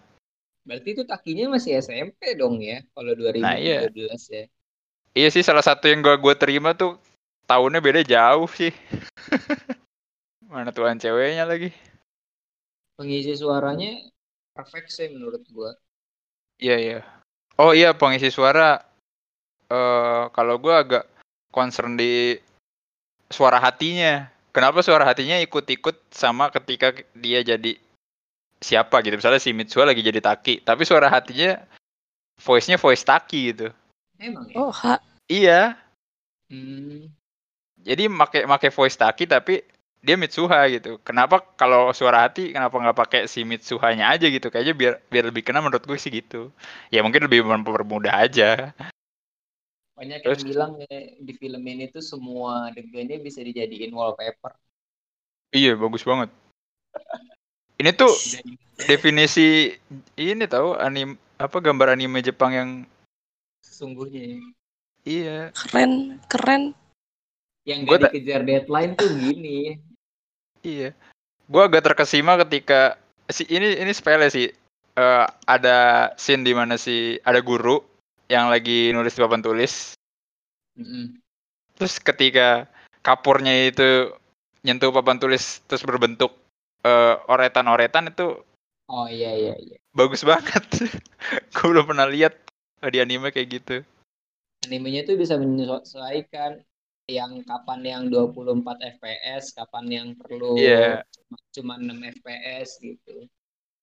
[0.67, 3.87] Berarti itu takinya masih SMP dong ya kalau 2013 Nah, iya.
[3.87, 4.45] ya.
[5.15, 6.99] Iya sih salah satu yang gua gua terima tuh
[7.47, 8.75] tahunnya beda jauh sih.
[10.51, 11.71] Mana tuan ceweknya lagi.
[12.99, 14.11] Pengisi suaranya
[14.53, 15.71] perfect sih menurut gua.
[16.59, 17.20] Iya iya.
[17.61, 18.81] Oh iya pengisi suara.
[19.71, 21.05] eh kalau gua agak
[21.55, 22.41] concern di
[23.31, 24.27] suara hatinya.
[24.51, 27.79] Kenapa suara hatinya ikut-ikut sama ketika dia jadi
[28.59, 29.15] siapa gitu.
[29.15, 31.63] Misalnya si Mitsuha lagi jadi Taki, tapi suara hatinya
[32.43, 33.69] voice-nya voice Taki gitu.
[34.19, 34.99] emang ya Oh, ha.
[35.31, 35.61] Iya.
[36.51, 37.07] Hmm,
[37.79, 39.63] Jadi make make voice Taki tapi
[40.01, 40.97] dia Mitsuha gitu.
[41.05, 44.49] Kenapa kalau suara hati kenapa nggak pakai si Mitsuhanya aja gitu?
[44.49, 46.49] Kayaknya biar biar lebih kena menurut gue sih gitu.
[46.89, 48.73] Ya mungkin lebih mempermudah aja.
[50.01, 54.57] banyak Terus- yang bilang ya, di film ini tuh semua adegannya bisa dijadiin wallpaper
[55.53, 56.33] Iya, bagus banget.
[57.77, 58.09] Ini tuh
[58.89, 59.77] definisi
[60.17, 62.71] ini tahu anim apa gambar anime Jepang yang
[63.61, 64.39] sesungguhnya ya.
[65.05, 65.39] iya.
[65.53, 66.63] Keren, keren.
[67.69, 69.77] yang gak dikejar deadline tuh gini
[70.61, 70.93] Iya.
[71.51, 72.95] Gua agak terkesima ketika
[73.31, 74.49] si ini ini sepele sih.
[74.99, 77.81] Eh, ada scene di mana si ada guru
[78.29, 79.95] yang lagi nulis di papan tulis.
[80.77, 81.19] Mm-mm.
[81.79, 82.69] Terus ketika
[83.01, 84.13] kapurnya itu
[84.61, 86.37] nyentuh papan tulis terus berbentuk
[86.85, 88.45] eh, oretan-oretan itu
[88.91, 90.63] oh iya iya iya bagus banget.
[91.55, 92.37] Gue belum pernah lihat
[92.91, 93.77] di anime kayak gitu.
[94.69, 96.61] animenya tuh bisa menyesuaikan
[97.11, 98.63] yang kapan yang 24
[98.97, 101.03] fps kapan yang perlu Iya.
[101.51, 101.91] cuma 6
[102.23, 103.27] fps gitu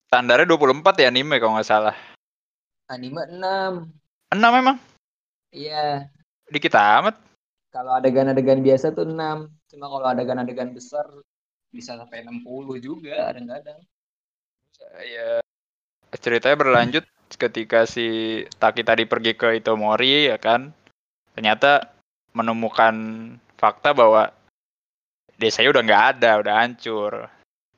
[0.07, 1.95] Standarnya 24 ya anime kalau nggak salah.
[2.87, 3.91] anime 6
[4.31, 4.77] Enam memang.
[5.51, 6.07] iya
[6.47, 7.19] Dikit amat.
[7.67, 11.03] kalau adegan-adegan biasa tuh 6 cuma kalau adegan-adegan besar
[11.69, 13.83] bisa sampai 60 juga kadang-kadang
[15.03, 15.43] Ya
[16.15, 17.03] ceritanya berlanjut
[17.35, 18.07] ketika si
[18.55, 20.71] Taki tadi pergi ke Itomori ya kan.
[21.35, 21.96] Ternyata
[22.37, 22.95] menemukan
[23.61, 24.29] fakta bahwa
[25.41, 27.13] desanya udah nggak ada, udah hancur.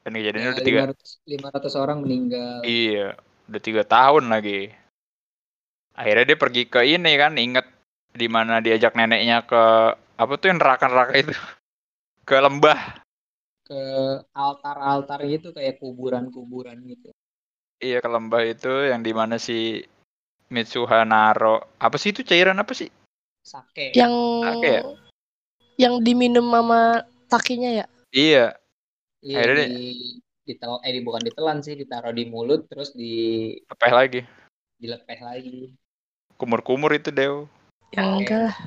[0.03, 3.07] Dan kejadiannya Ya, udah tiga, 500, 500 orang meninggal iya,
[3.51, 4.71] udah tiga tahun lagi.
[5.99, 7.65] Akhirnya dia pergi ke ini kan, inget
[8.15, 9.63] di mana diajak neneknya ke
[10.19, 11.33] apa tuh yang neraka-neraka itu,
[12.29, 12.79] ke lembah.
[13.69, 13.81] ke
[14.33, 17.13] altar-altar gitu kayak kuburan-kuburan gitu
[17.79, 19.79] Iya ke lembah itu yang di mana si
[20.49, 22.89] Mitsuha naro apa sih itu cairan apa sih?
[23.49, 24.13] Sake Yang
[24.45, 24.83] Oke ya?
[25.81, 27.85] yang diminum sama takinya ya.
[28.13, 28.53] Iya,
[29.19, 29.81] Iya, akhirnya di
[30.45, 33.11] ditel eh di- bukan ditelan sih ditaruh di mulut terus di
[33.65, 34.21] lepeh lagi.
[34.79, 35.75] dilepeh lagi
[36.39, 37.49] Kumur-kumur itu Dew.
[37.91, 38.15] Yang Oke.
[38.21, 38.57] enggak lah.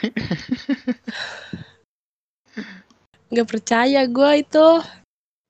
[3.30, 4.68] Nggak percaya gue itu.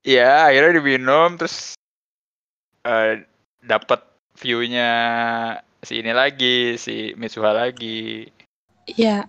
[0.03, 1.77] Iya, akhirnya diminum terus
[2.85, 3.25] eh
[3.61, 4.01] dapat
[4.41, 4.91] view-nya
[5.85, 8.29] si ini lagi, si Mitsuha lagi.
[8.87, 9.29] Iya.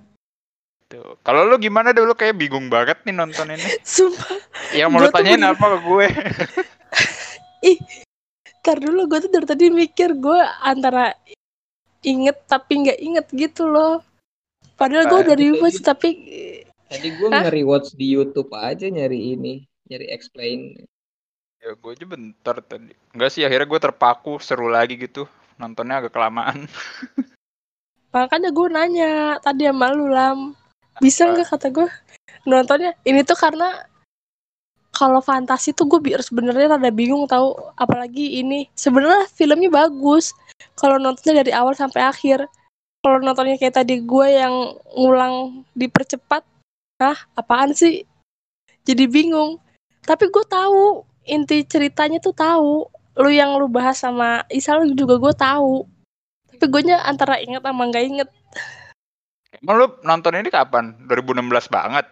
[0.91, 1.15] Tuh.
[1.23, 3.63] Kalau lu gimana dulu kayak bingung banget nih nonton ini.
[3.87, 4.35] Sumpah.
[4.75, 6.07] Yang mau tanyain bener- apa ke gue?
[7.71, 7.79] Ih.
[8.61, 11.15] Ntar dulu gue tuh dari tadi mikir gue antara
[12.05, 14.03] inget tapi nggak inget gitu loh.
[14.75, 16.09] Padahal gue udah Tadi- rewatch tapi
[16.91, 20.75] Tadi gue nge-rewatch di YouTube aja nyari ini, nyari explain.
[21.63, 22.91] Ya gue aja bentar tadi.
[23.15, 25.23] Enggak sih akhirnya gue terpaku seru lagi gitu.
[25.55, 26.67] Nontonnya agak kelamaan.
[28.11, 30.39] makanya gue nanya tadi sama lu lam.
[30.99, 31.87] Bisa nggak kata gue
[32.45, 33.87] nontonnya ini tuh karena
[34.91, 40.35] kalau fantasi tuh gue biar sebenarnya rada bingung tahu apalagi ini sebenarnya filmnya bagus.
[40.77, 42.45] Kalau nontonnya dari awal sampai akhir.
[43.01, 46.45] Kalau nontonnya kayak tadi gue yang ngulang dipercepat
[47.01, 48.05] ah apaan sih?
[48.85, 49.57] Jadi bingung.
[50.05, 52.85] Tapi gue tahu inti ceritanya tuh tahu
[53.17, 55.85] lu yang lu bahas sama Isal juga gue tahu
[56.61, 58.29] tapi gue nya antara inget sama nggak inget
[59.57, 60.93] Emang lu nonton ini kapan?
[61.09, 62.05] 2016 banget.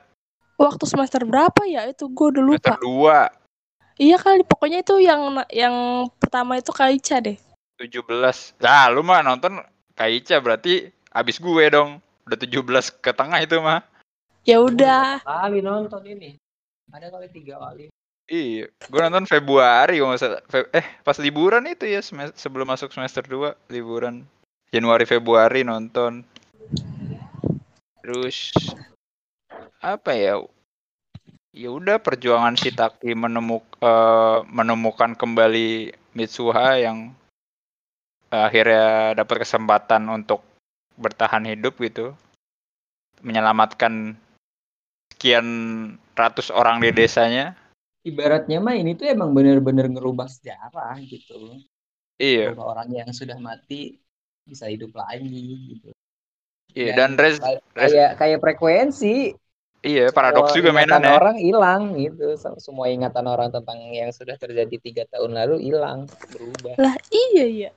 [0.57, 5.37] waktu semester berapa ya itu gue udah lupa Semester 2, iya kali pokoknya itu yang
[5.53, 5.75] yang
[6.17, 7.37] pertama itu Kaica deh
[7.77, 8.57] 17.
[8.57, 9.61] Lah lu mah nonton
[9.93, 12.01] Kaica berarti abis gue dong.
[12.25, 12.65] Udah 17
[12.99, 13.85] ke tengah itu mah.
[14.43, 16.41] ya udah Kali nonton ini.
[16.89, 17.93] Ada kali tiga kali.
[18.29, 20.41] Iya, gue nonton Februari kalau nggak salah.
[20.45, 22.03] Fe- eh pas liburan itu ya
[22.35, 24.27] sebelum masuk semester 2 liburan
[24.69, 26.21] Januari Februari nonton.
[28.05, 28.53] Terus
[29.81, 30.37] apa ya?
[31.49, 37.17] Ya udah perjuangan si Taki menemuk eh, menemukan kembali Mitsuha yang
[38.29, 40.45] akhirnya dapat kesempatan untuk
[40.93, 42.13] bertahan hidup gitu.
[43.25, 44.13] Menyelamatkan
[45.17, 45.47] sekian
[46.13, 47.57] ratus orang di desanya.
[48.05, 51.59] Ibaratnya mah ini tuh emang bener-bener ngerubah sejarah gitu.
[52.19, 53.99] Iya, orang yang sudah mati
[54.49, 55.89] bisa hidup lagi gitu.
[56.77, 59.15] iya dan res, kayak res- kayak, kayak frekuensi.
[59.85, 61.11] iya paradoks juga ingatan mainannya.
[61.17, 62.25] orang hilang gitu.
[62.41, 66.75] Sem- Semua ingatan orang tentang yang sudah terjadi tiga tahun lalu hilang, berubah.
[66.83, 67.69] lah iya iya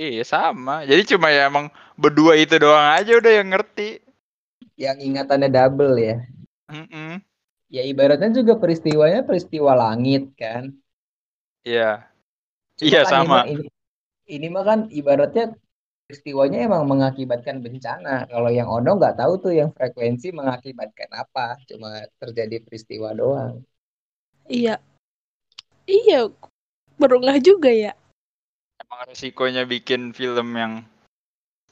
[0.00, 0.80] Iya sama.
[0.88, 1.68] Jadi cuma ya emang
[2.00, 4.00] berdua itu doang aja udah yang ngerti.
[4.84, 6.16] Yang ingatannya double ya.
[6.72, 7.20] Mm-mm.
[7.76, 10.64] Ya ibaratnya juga peristiwanya peristiwa langit kan.
[11.64, 12.08] Iya.
[12.78, 13.38] Cuma Iya, kan sama.
[13.52, 13.64] Ini,
[14.34, 15.44] ini mah kan ibaratnya
[16.10, 18.26] peristiwanya emang mengakibatkan bencana.
[18.26, 21.54] Kalau yang Ono nggak tahu tuh yang frekuensi mengakibatkan apa.
[21.70, 23.62] Cuma terjadi peristiwa doang.
[24.50, 24.82] iya
[25.86, 26.26] iya
[26.98, 27.94] baru nggak juga ya
[28.82, 30.82] Emang resikonya bikin film yang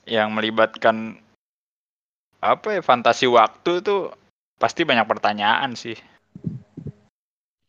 [0.06, 1.18] yang melibatkan
[2.38, 4.14] apa ya fantasi waktu tuh
[4.62, 5.98] pasti banyak pertanyaan sih.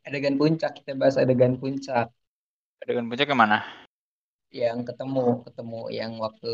[0.05, 2.13] Adegan puncak kita bahas adegan puncak
[2.85, 3.88] Dengan puncak ke mana?
[4.49, 6.53] Yang ketemu ketemu yang waktu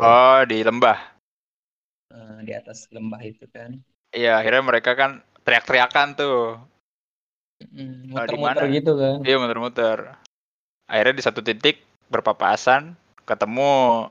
[0.00, 0.98] Oh di lembah.
[2.12, 3.76] eh, di atas lembah itu kan.
[4.14, 6.56] Iya akhirnya mereka kan teriak-teriakan tuh.
[7.60, 8.72] Mm, Oh, Muter-muter mana?
[8.76, 9.16] gitu kan.
[9.24, 9.98] Iya muter-muter.
[10.88, 12.94] Akhirnya di satu titik berpapasan
[13.26, 14.06] ketemu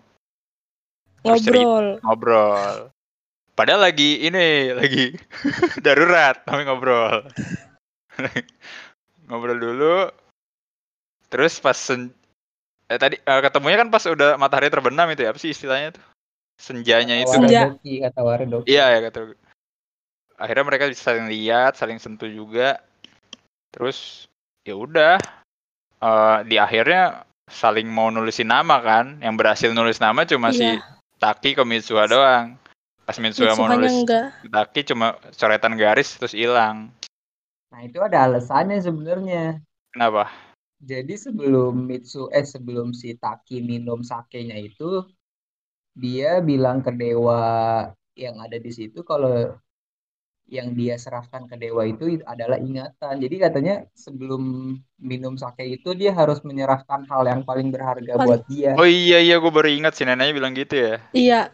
[1.25, 2.91] ngobrol ngobrol.
[3.55, 5.15] Padahal lagi ini lagi
[5.85, 7.25] darurat tapi ngobrol.
[9.31, 9.97] ngobrol dulu.
[11.31, 12.11] Terus pas sen
[12.89, 16.03] eh, tadi eh, ketemunya kan pas udah matahari terbenam itu ya apa sih istilahnya tuh?
[16.55, 17.29] Senjanya itu.
[17.29, 17.49] Kata kan?
[17.49, 17.61] Senja.
[17.67, 18.65] Waradoki, kata Waradoki.
[18.71, 19.19] Iya ya kata.
[20.35, 22.79] Akhirnya mereka bisa saling lihat, saling sentuh juga.
[23.71, 24.29] Terus
[24.63, 25.19] ya udah
[25.99, 29.19] eh, di akhirnya saling mau nulisin nama kan.
[29.19, 30.81] Yang berhasil nulis nama cuma si Iya.
[31.15, 32.59] Taki ke Mitsuha doang.
[33.05, 36.89] Pas Mitsuha mau nulis enggak Taki cuma coretan garis terus hilang.
[37.69, 39.59] Nah, itu ada alasannya sebenarnya.
[39.91, 40.31] Kenapa?
[40.85, 45.01] Jadi sebelum Mitsu eh sebelum si Taki minum sakenya itu
[45.97, 47.41] dia bilang ke dewa
[48.13, 49.49] yang ada di situ kalau
[50.45, 53.17] yang dia serahkan ke dewa itu adalah ingatan.
[53.17, 58.41] Jadi katanya sebelum minum sake itu dia harus menyerahkan hal yang paling berharga Paling- buat
[58.45, 58.77] dia.
[58.77, 61.01] Oh iya iya gue baru ingat si neneknya bilang gitu ya.
[61.17, 61.49] iya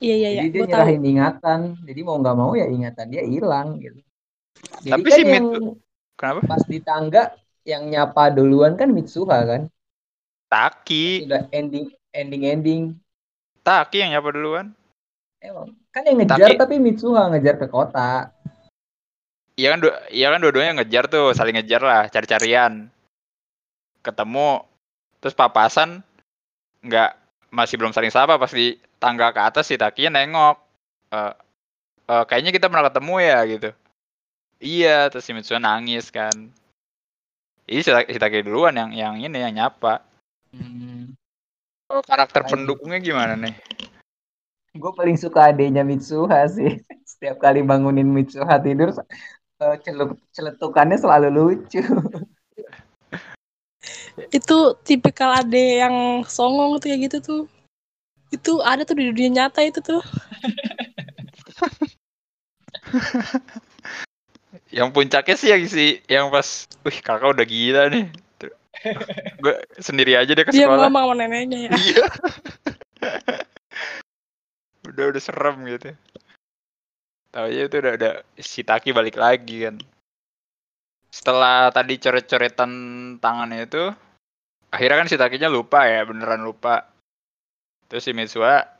[0.00, 1.60] iya iya iya Jadi dia tahu nyerahin ingatan.
[1.84, 4.00] Jadi mau nggak mau ya ingatan dia hilang gitu.
[4.80, 5.76] Jadi Tapi kan si yang Mitsu-
[6.16, 6.40] Kenapa?
[6.48, 7.22] pas di tangga
[7.64, 9.62] yang nyapa duluan kan Mitsuha kan.
[10.52, 12.82] Taki, Sudah ending ending ending.
[13.64, 14.66] Taki yang nyapa duluan.
[15.40, 18.30] Emang kan yang ngejar Tapi- tapi, Mitsuha ngejar ke kota.
[19.54, 19.78] Iya kan,
[20.10, 22.90] iya kan dua-duanya ngejar tuh, saling ngejar lah, cari-carian.
[24.02, 24.66] Ketemu,
[25.22, 26.02] terus papasan,
[26.82, 27.14] nggak
[27.54, 30.58] masih belum saling sapa pas di tangga ke atas si Takinya nengok.
[31.14, 31.32] Eh,
[32.10, 33.70] eh, kayaknya kita pernah ketemu ya gitu.
[34.58, 36.34] Iya, terus si Mitsuha nangis kan.
[37.64, 40.04] Ini si Taki duluan yang yang ini yang nyapa.
[41.88, 42.52] Oh, karakter Lain.
[42.52, 43.56] pendukungnya gimana nih?
[44.76, 46.84] Gue paling suka adenya Mitsuha sih.
[47.10, 48.92] Setiap kali bangunin Mitsuha tidur,
[49.64, 51.80] eh, celup celetukannya selalu lucu.
[54.30, 57.42] itu tipikal ade yang songong tuh kayak gitu tuh
[58.30, 60.02] Itu ada tuh di dunia nyata itu tuh.
[64.74, 68.10] Yang puncaknya sih yang si yang pas, wih kakak udah gila nih.
[69.42, 70.90] Gue sendiri aja deh ke Dia sekolah.
[70.90, 71.70] ngomong sama neneknya ya.
[71.78, 72.06] Iya.
[74.90, 75.94] udah udah serem gitu.
[77.30, 79.78] Tahu aja itu udah ada si Taki balik lagi kan.
[81.14, 82.70] Setelah tadi coret-coretan
[83.22, 83.94] tangannya itu,
[84.74, 86.90] akhirnya kan si Takinya lupa ya, beneran lupa.
[87.86, 88.73] Terus si Mitsuha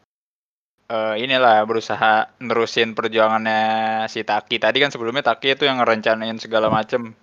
[0.89, 4.61] eh, inilah berusaha nerusin perjuangannya si Taki.
[4.61, 7.17] Tadi kan sebelumnya Taki itu yang ngerencanain segala macem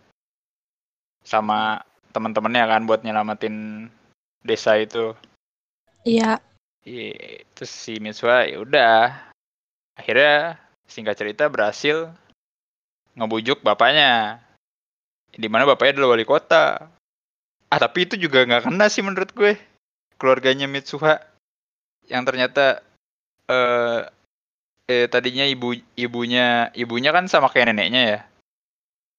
[1.21, 3.87] sama teman-temannya kan buat nyelamatin
[4.43, 5.13] desa itu.
[6.03, 6.41] Iya.
[6.81, 9.13] Iya, terus si Mitsuha ya udah.
[9.93, 10.57] Akhirnya
[10.89, 12.09] singkat cerita berhasil
[13.13, 14.41] ngebujuk bapaknya.
[15.31, 16.89] Di mana bapaknya adalah wali kota.
[17.71, 19.53] Ah, tapi itu juga nggak kena sih menurut gue.
[20.17, 21.21] Keluarganya Mitsuha
[22.09, 22.83] yang ternyata
[23.51, 23.99] eh
[24.87, 28.19] eh tadinya ibu ibunya ibunya kan sama kayak neneknya ya.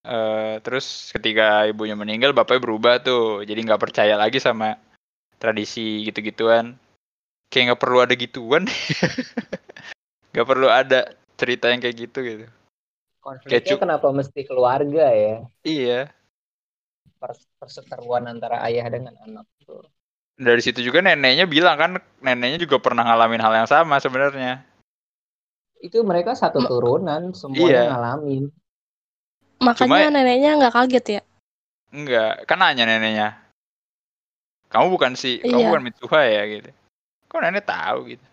[0.09, 3.45] Eh terus ketika ibunya meninggal bapaknya berubah tuh.
[3.45, 4.81] Jadi nggak percaya lagi sama
[5.43, 6.79] tradisi gitu-gituan
[7.53, 8.65] kayak nggak perlu ada gituan
[10.33, 12.47] nggak perlu ada cerita yang kayak gitu gitu
[13.19, 15.37] Konfliknya Kecu- kenapa mesti keluarga ya?
[15.67, 16.01] iya
[17.21, 19.83] Pers- Perseteruan antara ayah dengan anak tuh.
[20.43, 24.63] Dari situ juga neneknya bilang kan neneknya juga pernah ngalamin hal yang sama sebenarnya
[25.79, 27.35] Itu mereka satu turunan, Iya.
[27.35, 28.45] semuanya ngalamin.
[29.59, 31.23] Makanya Cuma- neneknya nggak kaget ya.
[31.93, 33.29] enggak kan nanya neneknya
[34.73, 35.69] kamu bukan si kamu Iya.
[35.69, 36.71] bukan Mitsuha ya gitu
[37.29, 38.27] kok nenek tahu gitu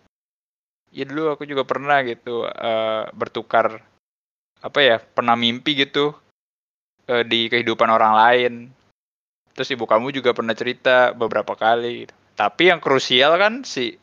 [0.90, 3.84] ya dulu aku juga pernah gitu eh, bertukar
[4.64, 6.16] apa ya pernah mimpi gitu
[7.04, 8.52] eh, di kehidupan orang lain
[9.60, 12.14] terus ibu kamu juga pernah cerita beberapa kali gitu.
[12.32, 14.00] tapi yang krusial kan si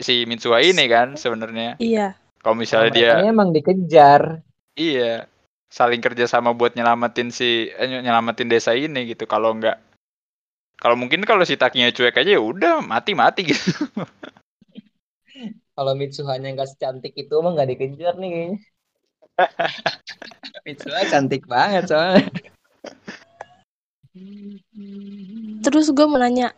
[0.00, 2.16] si Mitsuha ini kan sebenarnya Iya.
[2.40, 4.40] kalau misalnya dia emang dikejar.
[4.74, 5.28] Iya,
[5.70, 9.22] saling kerjasama buat nyelamatin si eh, nyelamatin desa ini gitu.
[9.28, 9.78] Kalau nggak,
[10.82, 13.86] kalau mungkin kalau si Takinya cuek aja ya udah mati mati gitu.
[15.74, 18.58] Kalau Mitsuhanya nggak secantik itu mah nggak dikejar nih kayaknya.
[20.66, 22.26] Mitsuha cantik banget soalnya.
[25.64, 26.54] Terus gue mau nanya,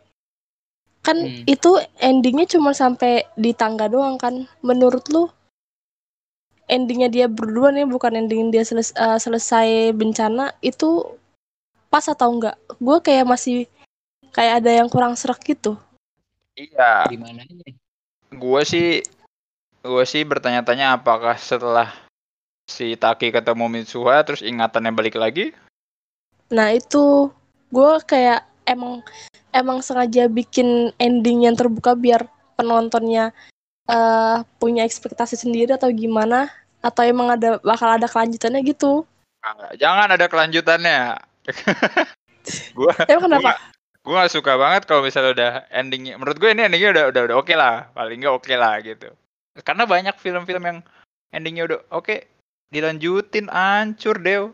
[1.00, 1.46] kan Hmm.
[1.48, 1.70] itu
[2.02, 4.44] endingnya cuma sampai di tangga doang kan?
[4.60, 5.30] Menurut lu
[6.66, 11.16] endingnya dia berdua nih bukan ending dia seles- eh, selesai bencana itu
[11.88, 12.58] pas atau enggak?
[12.82, 13.70] Gue kayak masih
[14.34, 15.78] kayak ada yang kurang serak gitu.
[16.58, 17.72] Iya, Di mananya?
[18.32, 19.00] gue sih,
[19.80, 21.88] gue sih bertanya-tanya apakah setelah
[22.66, 25.54] si Taki ketemu Mitsuha terus ingatannya balik lagi?
[26.50, 27.30] Nah itu
[27.70, 29.02] gue kayak emang
[29.54, 32.26] emang sengaja bikin ending yang terbuka biar
[32.58, 33.30] penontonnya
[33.86, 36.50] eh punya ekspektasi sendiri atau gimana?
[36.82, 39.06] Atau emang ada bakal ada kelanjutannya gitu?
[39.78, 41.18] Jangan ada kelanjutannya.
[42.78, 43.58] gue Emang kenapa?
[44.06, 47.36] gue gak suka banget kalau misalnya udah endingnya menurut gue ini endingnya udah udah udah
[47.42, 49.10] oke lah paling nggak oke lah gitu
[49.66, 50.78] karena banyak film-film yang
[51.34, 52.14] endingnya udah oke
[52.70, 54.46] dilanjutin hancur deh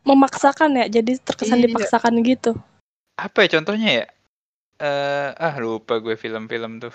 [0.00, 1.66] Memaksakan ya, jadi terkesan Iya.
[1.68, 2.52] dipaksakan gitu.
[3.14, 4.06] apa ya contohnya ya
[4.80, 6.88] eh ah lupa gue film-film tuh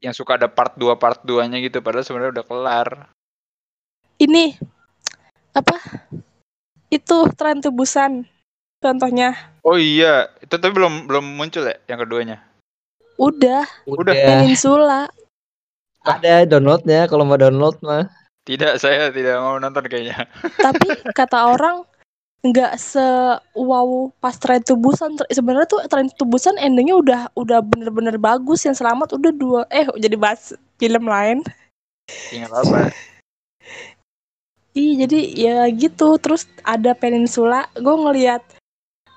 [0.00, 2.88] yang suka ada part 2 part 2 nya gitu padahal sebenarnya udah kelar
[4.16, 4.56] Ini
[5.52, 5.76] apa?
[6.88, 8.24] Itu tren tubusan
[8.80, 9.36] contohnya.
[9.60, 12.40] oh iya itu tapi belum belum muncul ya yang keduanya
[13.16, 14.12] Udah, Udah.
[14.12, 15.08] Peninsula.
[16.00, 18.08] Ada downloadnya kalau mau download mah.
[18.46, 20.30] Tidak saya tidak mau nonton kayaknya
[20.66, 21.82] Tapi kata orang
[22.46, 23.02] nggak se
[23.58, 29.18] wow pas tren tubusan sebenarnya tuh tren tubusan endingnya udah udah bener-bener bagus yang selamat
[29.18, 31.42] udah dua eh jadi bahas film lain
[32.30, 32.94] ingat apa
[34.76, 36.20] Ih, jadi ya gitu.
[36.20, 38.44] Terus ada Peninsula, gue ngeliat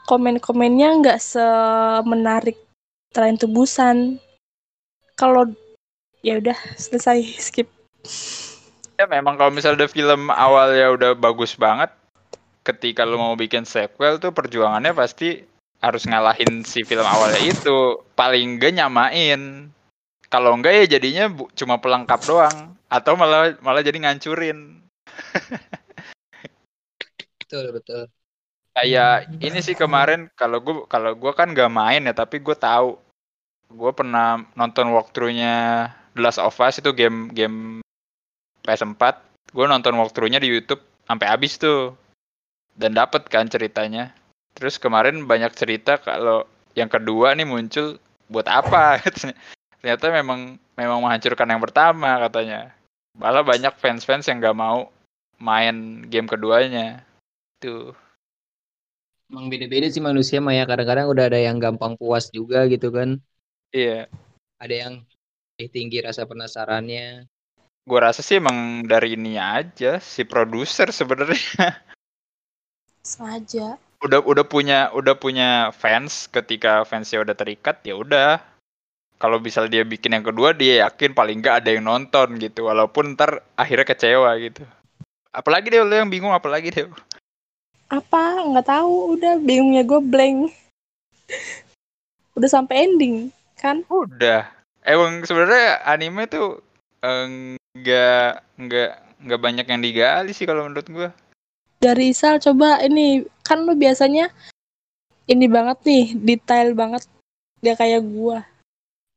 [0.08, 2.56] komen-komennya nggak semenarik
[3.12, 4.24] tren tubusan.
[5.20, 5.52] Kalau
[6.24, 7.68] ya udah selesai skip.
[9.00, 11.88] Ya memang kalau misalnya ada film awalnya udah bagus banget,
[12.68, 15.40] ketika lu mau bikin sequel tuh perjuangannya pasti
[15.80, 18.04] harus ngalahin si film awalnya itu.
[18.20, 19.72] Paling enggak nyamain.
[20.28, 24.84] Kalau enggak ya jadinya bu- cuma pelengkap doang atau malah malah jadi ngancurin.
[27.40, 28.12] Betul betul.
[28.76, 33.00] Kayak ini sih kemarin kalau gua kalau gua kan nggak main ya tapi gue tahu
[33.70, 35.88] gue pernah nonton walkthrough-nya
[36.18, 37.86] The Last of Us itu game game
[38.66, 39.04] PS4
[39.54, 41.96] gue nonton walkthrough-nya di YouTube sampai habis tuh
[42.78, 44.14] dan dapet kan ceritanya
[44.54, 46.46] terus kemarin banyak cerita kalau
[46.78, 47.98] yang kedua nih muncul
[48.30, 49.02] buat apa
[49.80, 52.72] ternyata memang memang menghancurkan yang pertama katanya.
[53.20, 54.88] Malah banyak fans-fans yang nggak mau
[55.40, 57.04] main game keduanya.
[57.60, 57.92] Tuh.
[59.28, 60.64] Emang beda-beda sih manusia mah ya.
[60.64, 63.20] Kadang-kadang udah ada yang gampang puas juga gitu kan.
[63.76, 64.08] Iya.
[64.60, 64.94] Ada yang
[65.56, 67.28] lebih tinggi rasa penasarannya.
[67.90, 71.74] Gua rasa sih emang dari ini aja si produser sebenarnya
[73.10, 73.82] Sengaja.
[74.06, 78.38] udah udah punya udah punya fans ketika fansnya udah terikat ya udah
[79.18, 83.18] kalau misal dia bikin yang kedua dia yakin paling nggak ada yang nonton gitu walaupun
[83.18, 84.64] ntar akhirnya kecewa gitu
[85.34, 86.88] apalagi deh lo yang bingung apalagi deh
[87.90, 88.46] Apa?
[88.46, 89.18] Nggak tahu.
[89.18, 90.54] Udah bingungnya gue blank.
[92.38, 93.82] Udah sampai ending kan?
[93.90, 94.46] udah
[94.86, 96.62] emang sebenarnya anime tuh
[97.80, 101.10] nggak nggak nggak banyak yang digali sih kalau menurut gua
[101.80, 104.28] Dari Isal coba ini kan lu biasanya
[105.30, 107.06] ini banget nih, detail banget.
[107.62, 108.42] Dia kayak gua.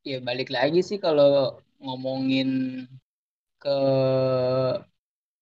[0.04, 2.84] Ya balik lagi sih kalau ngomongin
[3.56, 3.78] ke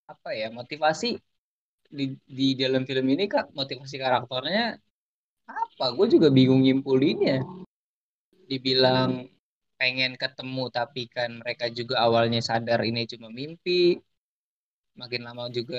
[0.07, 1.18] apa ya motivasi
[1.91, 4.79] di di dalam film ini kak motivasi karakternya
[5.51, 5.87] apa?
[5.97, 7.43] Gue juga bingung nyimpulinnya.
[8.47, 9.27] Dibilang
[9.81, 13.72] pengen ketemu tapi kan mereka juga awalnya sadar ini cuma mimpi.
[15.01, 15.78] Makin lama juga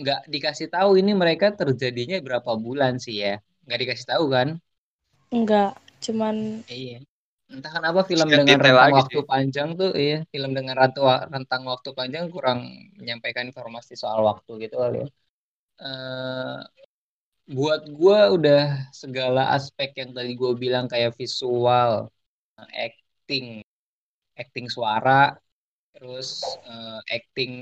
[0.00, 3.34] nggak dikasih tahu ini mereka terjadinya berapa bulan sih ya.
[3.64, 4.48] Nggak dikasih tahu kan?
[5.36, 5.72] Enggak,
[6.04, 6.36] cuman
[6.74, 6.92] Iya.
[7.54, 9.22] Entah kenapa film dengan detail rentang lagi waktu sih.
[9.30, 11.00] panjang tuh, iya, film dengan ratu,
[11.34, 12.58] rentang waktu panjang kurang
[12.98, 15.06] menyampaikan informasi soal waktu gitu kali ya.
[15.86, 16.58] Eh,
[17.56, 18.60] buat gua udah
[19.02, 21.92] segala aspek yang tadi gua bilang kayak visual,
[22.74, 23.46] acting,
[24.40, 25.34] acting suara,
[25.94, 26.28] terus
[26.66, 27.52] eh, acting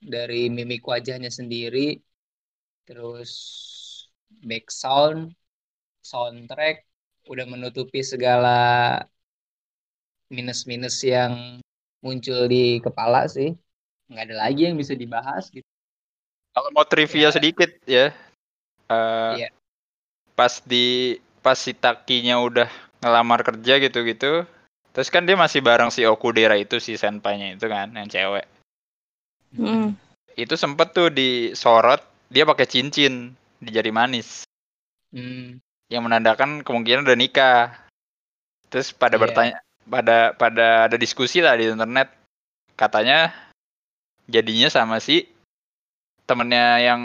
[0.00, 1.98] dari mimik wajahnya sendiri,
[2.86, 3.32] terus
[4.48, 5.34] back sound,
[6.04, 6.86] soundtrack
[7.32, 8.56] udah menutupi segala
[10.34, 11.32] minus-minus yang
[12.04, 13.48] muncul di kepala sih.
[14.10, 15.66] Nggak ada lagi yang bisa dibahas gitu.
[16.56, 17.34] kalau mau trivia Ya.
[17.36, 18.06] sedikit ya
[18.90, 19.48] eh, Iya.
[20.38, 22.68] pas di pas si Takinya udah
[23.00, 24.44] ngelamar kerja gitu-gitu.
[24.96, 28.48] Terus kan dia masih bareng si Okudera itu si senpainya itu kan yang cewek.
[29.56, 29.92] Mm,
[30.36, 32.00] itu sempet tuh disorot
[32.32, 34.44] dia pakai cincin di jari manis.
[35.12, 35.60] Hmm,
[35.92, 37.76] yang menandakan kemungkinan udah nikah.
[38.72, 39.22] Terus pada Iya.
[39.22, 42.10] bertanya pada pada ada diskusi lah di internet.
[42.74, 43.32] Katanya
[44.28, 45.24] jadinya sama si
[46.26, 47.02] temennya yang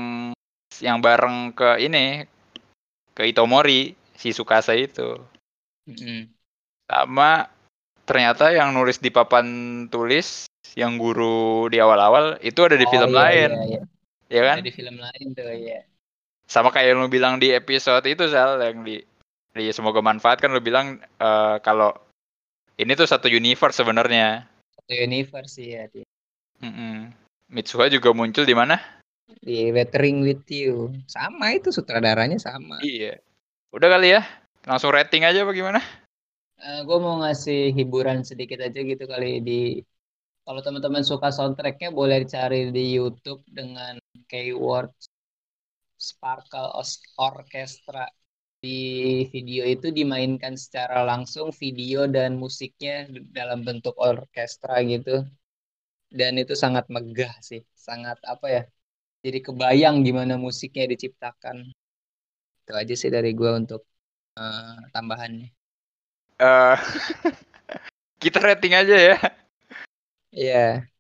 [0.82, 2.26] yang bareng ke ini
[3.14, 5.20] ke Itomori si Sukasa itu
[6.88, 7.48] sama
[8.04, 9.46] ternyata yang nulis di papan
[9.88, 13.82] tulis yang guru di awal-awal itu ada di Oh, film iya, lain iya, iya.
[14.32, 15.80] ya kan Ada di film lain tuh ya.
[16.48, 19.00] sama kayak yang lu bilang di episode itu Sal yang di
[19.52, 21.92] di semoga manfaat kan lu bilang eh, kalau
[22.80, 26.04] ini tuh satu universe sebenarnya Satu universe ya di,
[26.64, 27.12] Mm-mm.
[27.52, 28.80] Mitsuha juga muncul di mana
[29.42, 30.92] di Weathering with You.
[31.08, 32.80] Sama itu sutradaranya sama.
[32.84, 33.16] iya
[33.72, 34.22] udah kali ya
[34.66, 35.80] langsung rating aja apa gimana?
[36.86, 39.82] Gue mau ngasih hiburan sedikit aja gitu kali di
[40.46, 43.98] kalau teman-teman suka soundtracknya boleh dicari di YouTube dengan
[44.30, 44.94] keyword
[45.98, 46.74] Sparkle
[47.18, 48.06] Orchestra.
[48.62, 55.26] Di video itu dimainkan secara langsung video dan musiknya dalam bentuk orkestra gitu.
[56.14, 58.64] Dan itu sangat megah sih sangat apa ya
[59.26, 61.74] jadi kebayang gimana musiknya diciptakan.
[62.62, 63.82] Itu aja sih dari gue untuk
[64.42, 65.50] eh, tambahannya?
[66.42, 66.78] Eh,
[68.24, 69.18] kita rating aja ya.
[70.32, 70.92] Iya,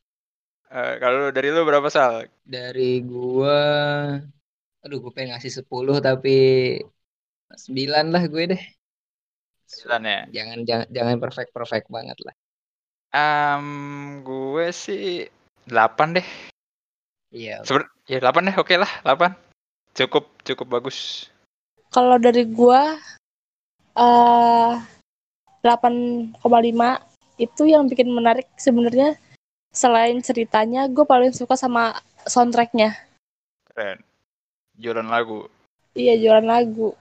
[0.71, 2.31] Eh, kalau dari lu berapa Sal?
[2.47, 3.59] Dari gua
[4.81, 6.37] aduh gue pengen ngasih 10 tapi
[7.51, 8.63] 9 lah gue deh.
[9.67, 10.19] Sembilan ya?
[10.31, 12.35] Jangan jangan jangan perfect perfect banget lah.
[13.11, 13.67] Em,
[14.23, 15.27] gue sih
[15.67, 16.27] 8 deh.
[17.35, 17.67] Iya.
[17.67, 19.35] Seben ya 8 deh oke lah 8
[19.91, 21.27] cukup cukup bagus.
[21.91, 22.95] Kalau dari gua
[23.95, 24.73] eh
[25.61, 26.41] 8,5
[27.37, 29.17] itu yang bikin menarik sebenarnya.
[29.71, 31.95] Selain ceritanya gue paling suka sama
[32.27, 32.91] soundtracknya.
[33.71, 34.03] Keren.
[34.75, 35.47] Jualan lagu.
[35.95, 36.91] Iya jualan lagu.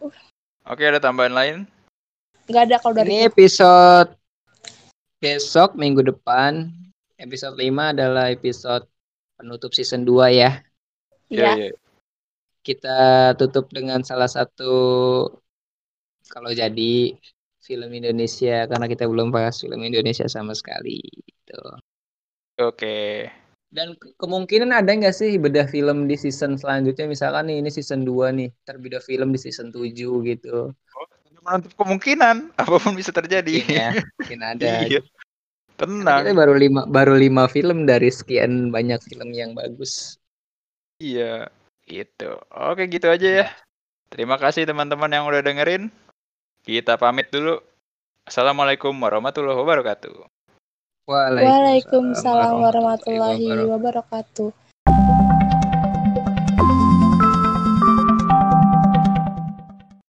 [0.68, 1.56] Oke ada tambahan lain?
[2.46, 4.10] Nggak ada kalau dari Ini episode
[5.18, 6.70] besok minggu depan.
[7.20, 8.88] Episode 5 adalah episode
[9.36, 10.62] penutup season 2 ya.
[11.30, 11.50] Iya.
[11.56, 11.70] iya.
[12.60, 12.98] Kita
[13.40, 14.72] tutup dengan salah satu
[16.30, 17.18] kalau jadi
[17.60, 21.60] film Indonesia karena kita belum bahas film Indonesia sama sekali itu.
[22.62, 23.28] Oke.
[23.70, 28.34] Dan kemungkinan ada nggak sih bedah film di season selanjutnya misalkan nih ini season 2
[28.34, 29.94] nih, terbeda film di season 7
[30.26, 30.74] gitu.
[30.74, 31.06] Oh,
[31.46, 33.62] menutup kemungkinan apa pun bisa terjadi.
[33.62, 34.70] Mungkin, ya, mungkin ada.
[34.90, 35.00] iya.
[35.78, 36.26] Tenang.
[36.26, 40.20] Kita baru lima baru lima film dari sekian banyak film yang bagus.
[41.00, 41.48] Iya,
[41.88, 43.46] itu Oke, gitu aja ya.
[43.46, 43.46] Iya.
[44.10, 45.88] Terima kasih teman-teman yang udah dengerin.
[46.60, 47.56] Kita pamit dulu.
[48.28, 50.12] Assalamualaikum warahmatullahi wabarakatuh.
[51.08, 54.52] Waalaikumsalam, Waalaikumsalam warahmatullahi wabarakatuh.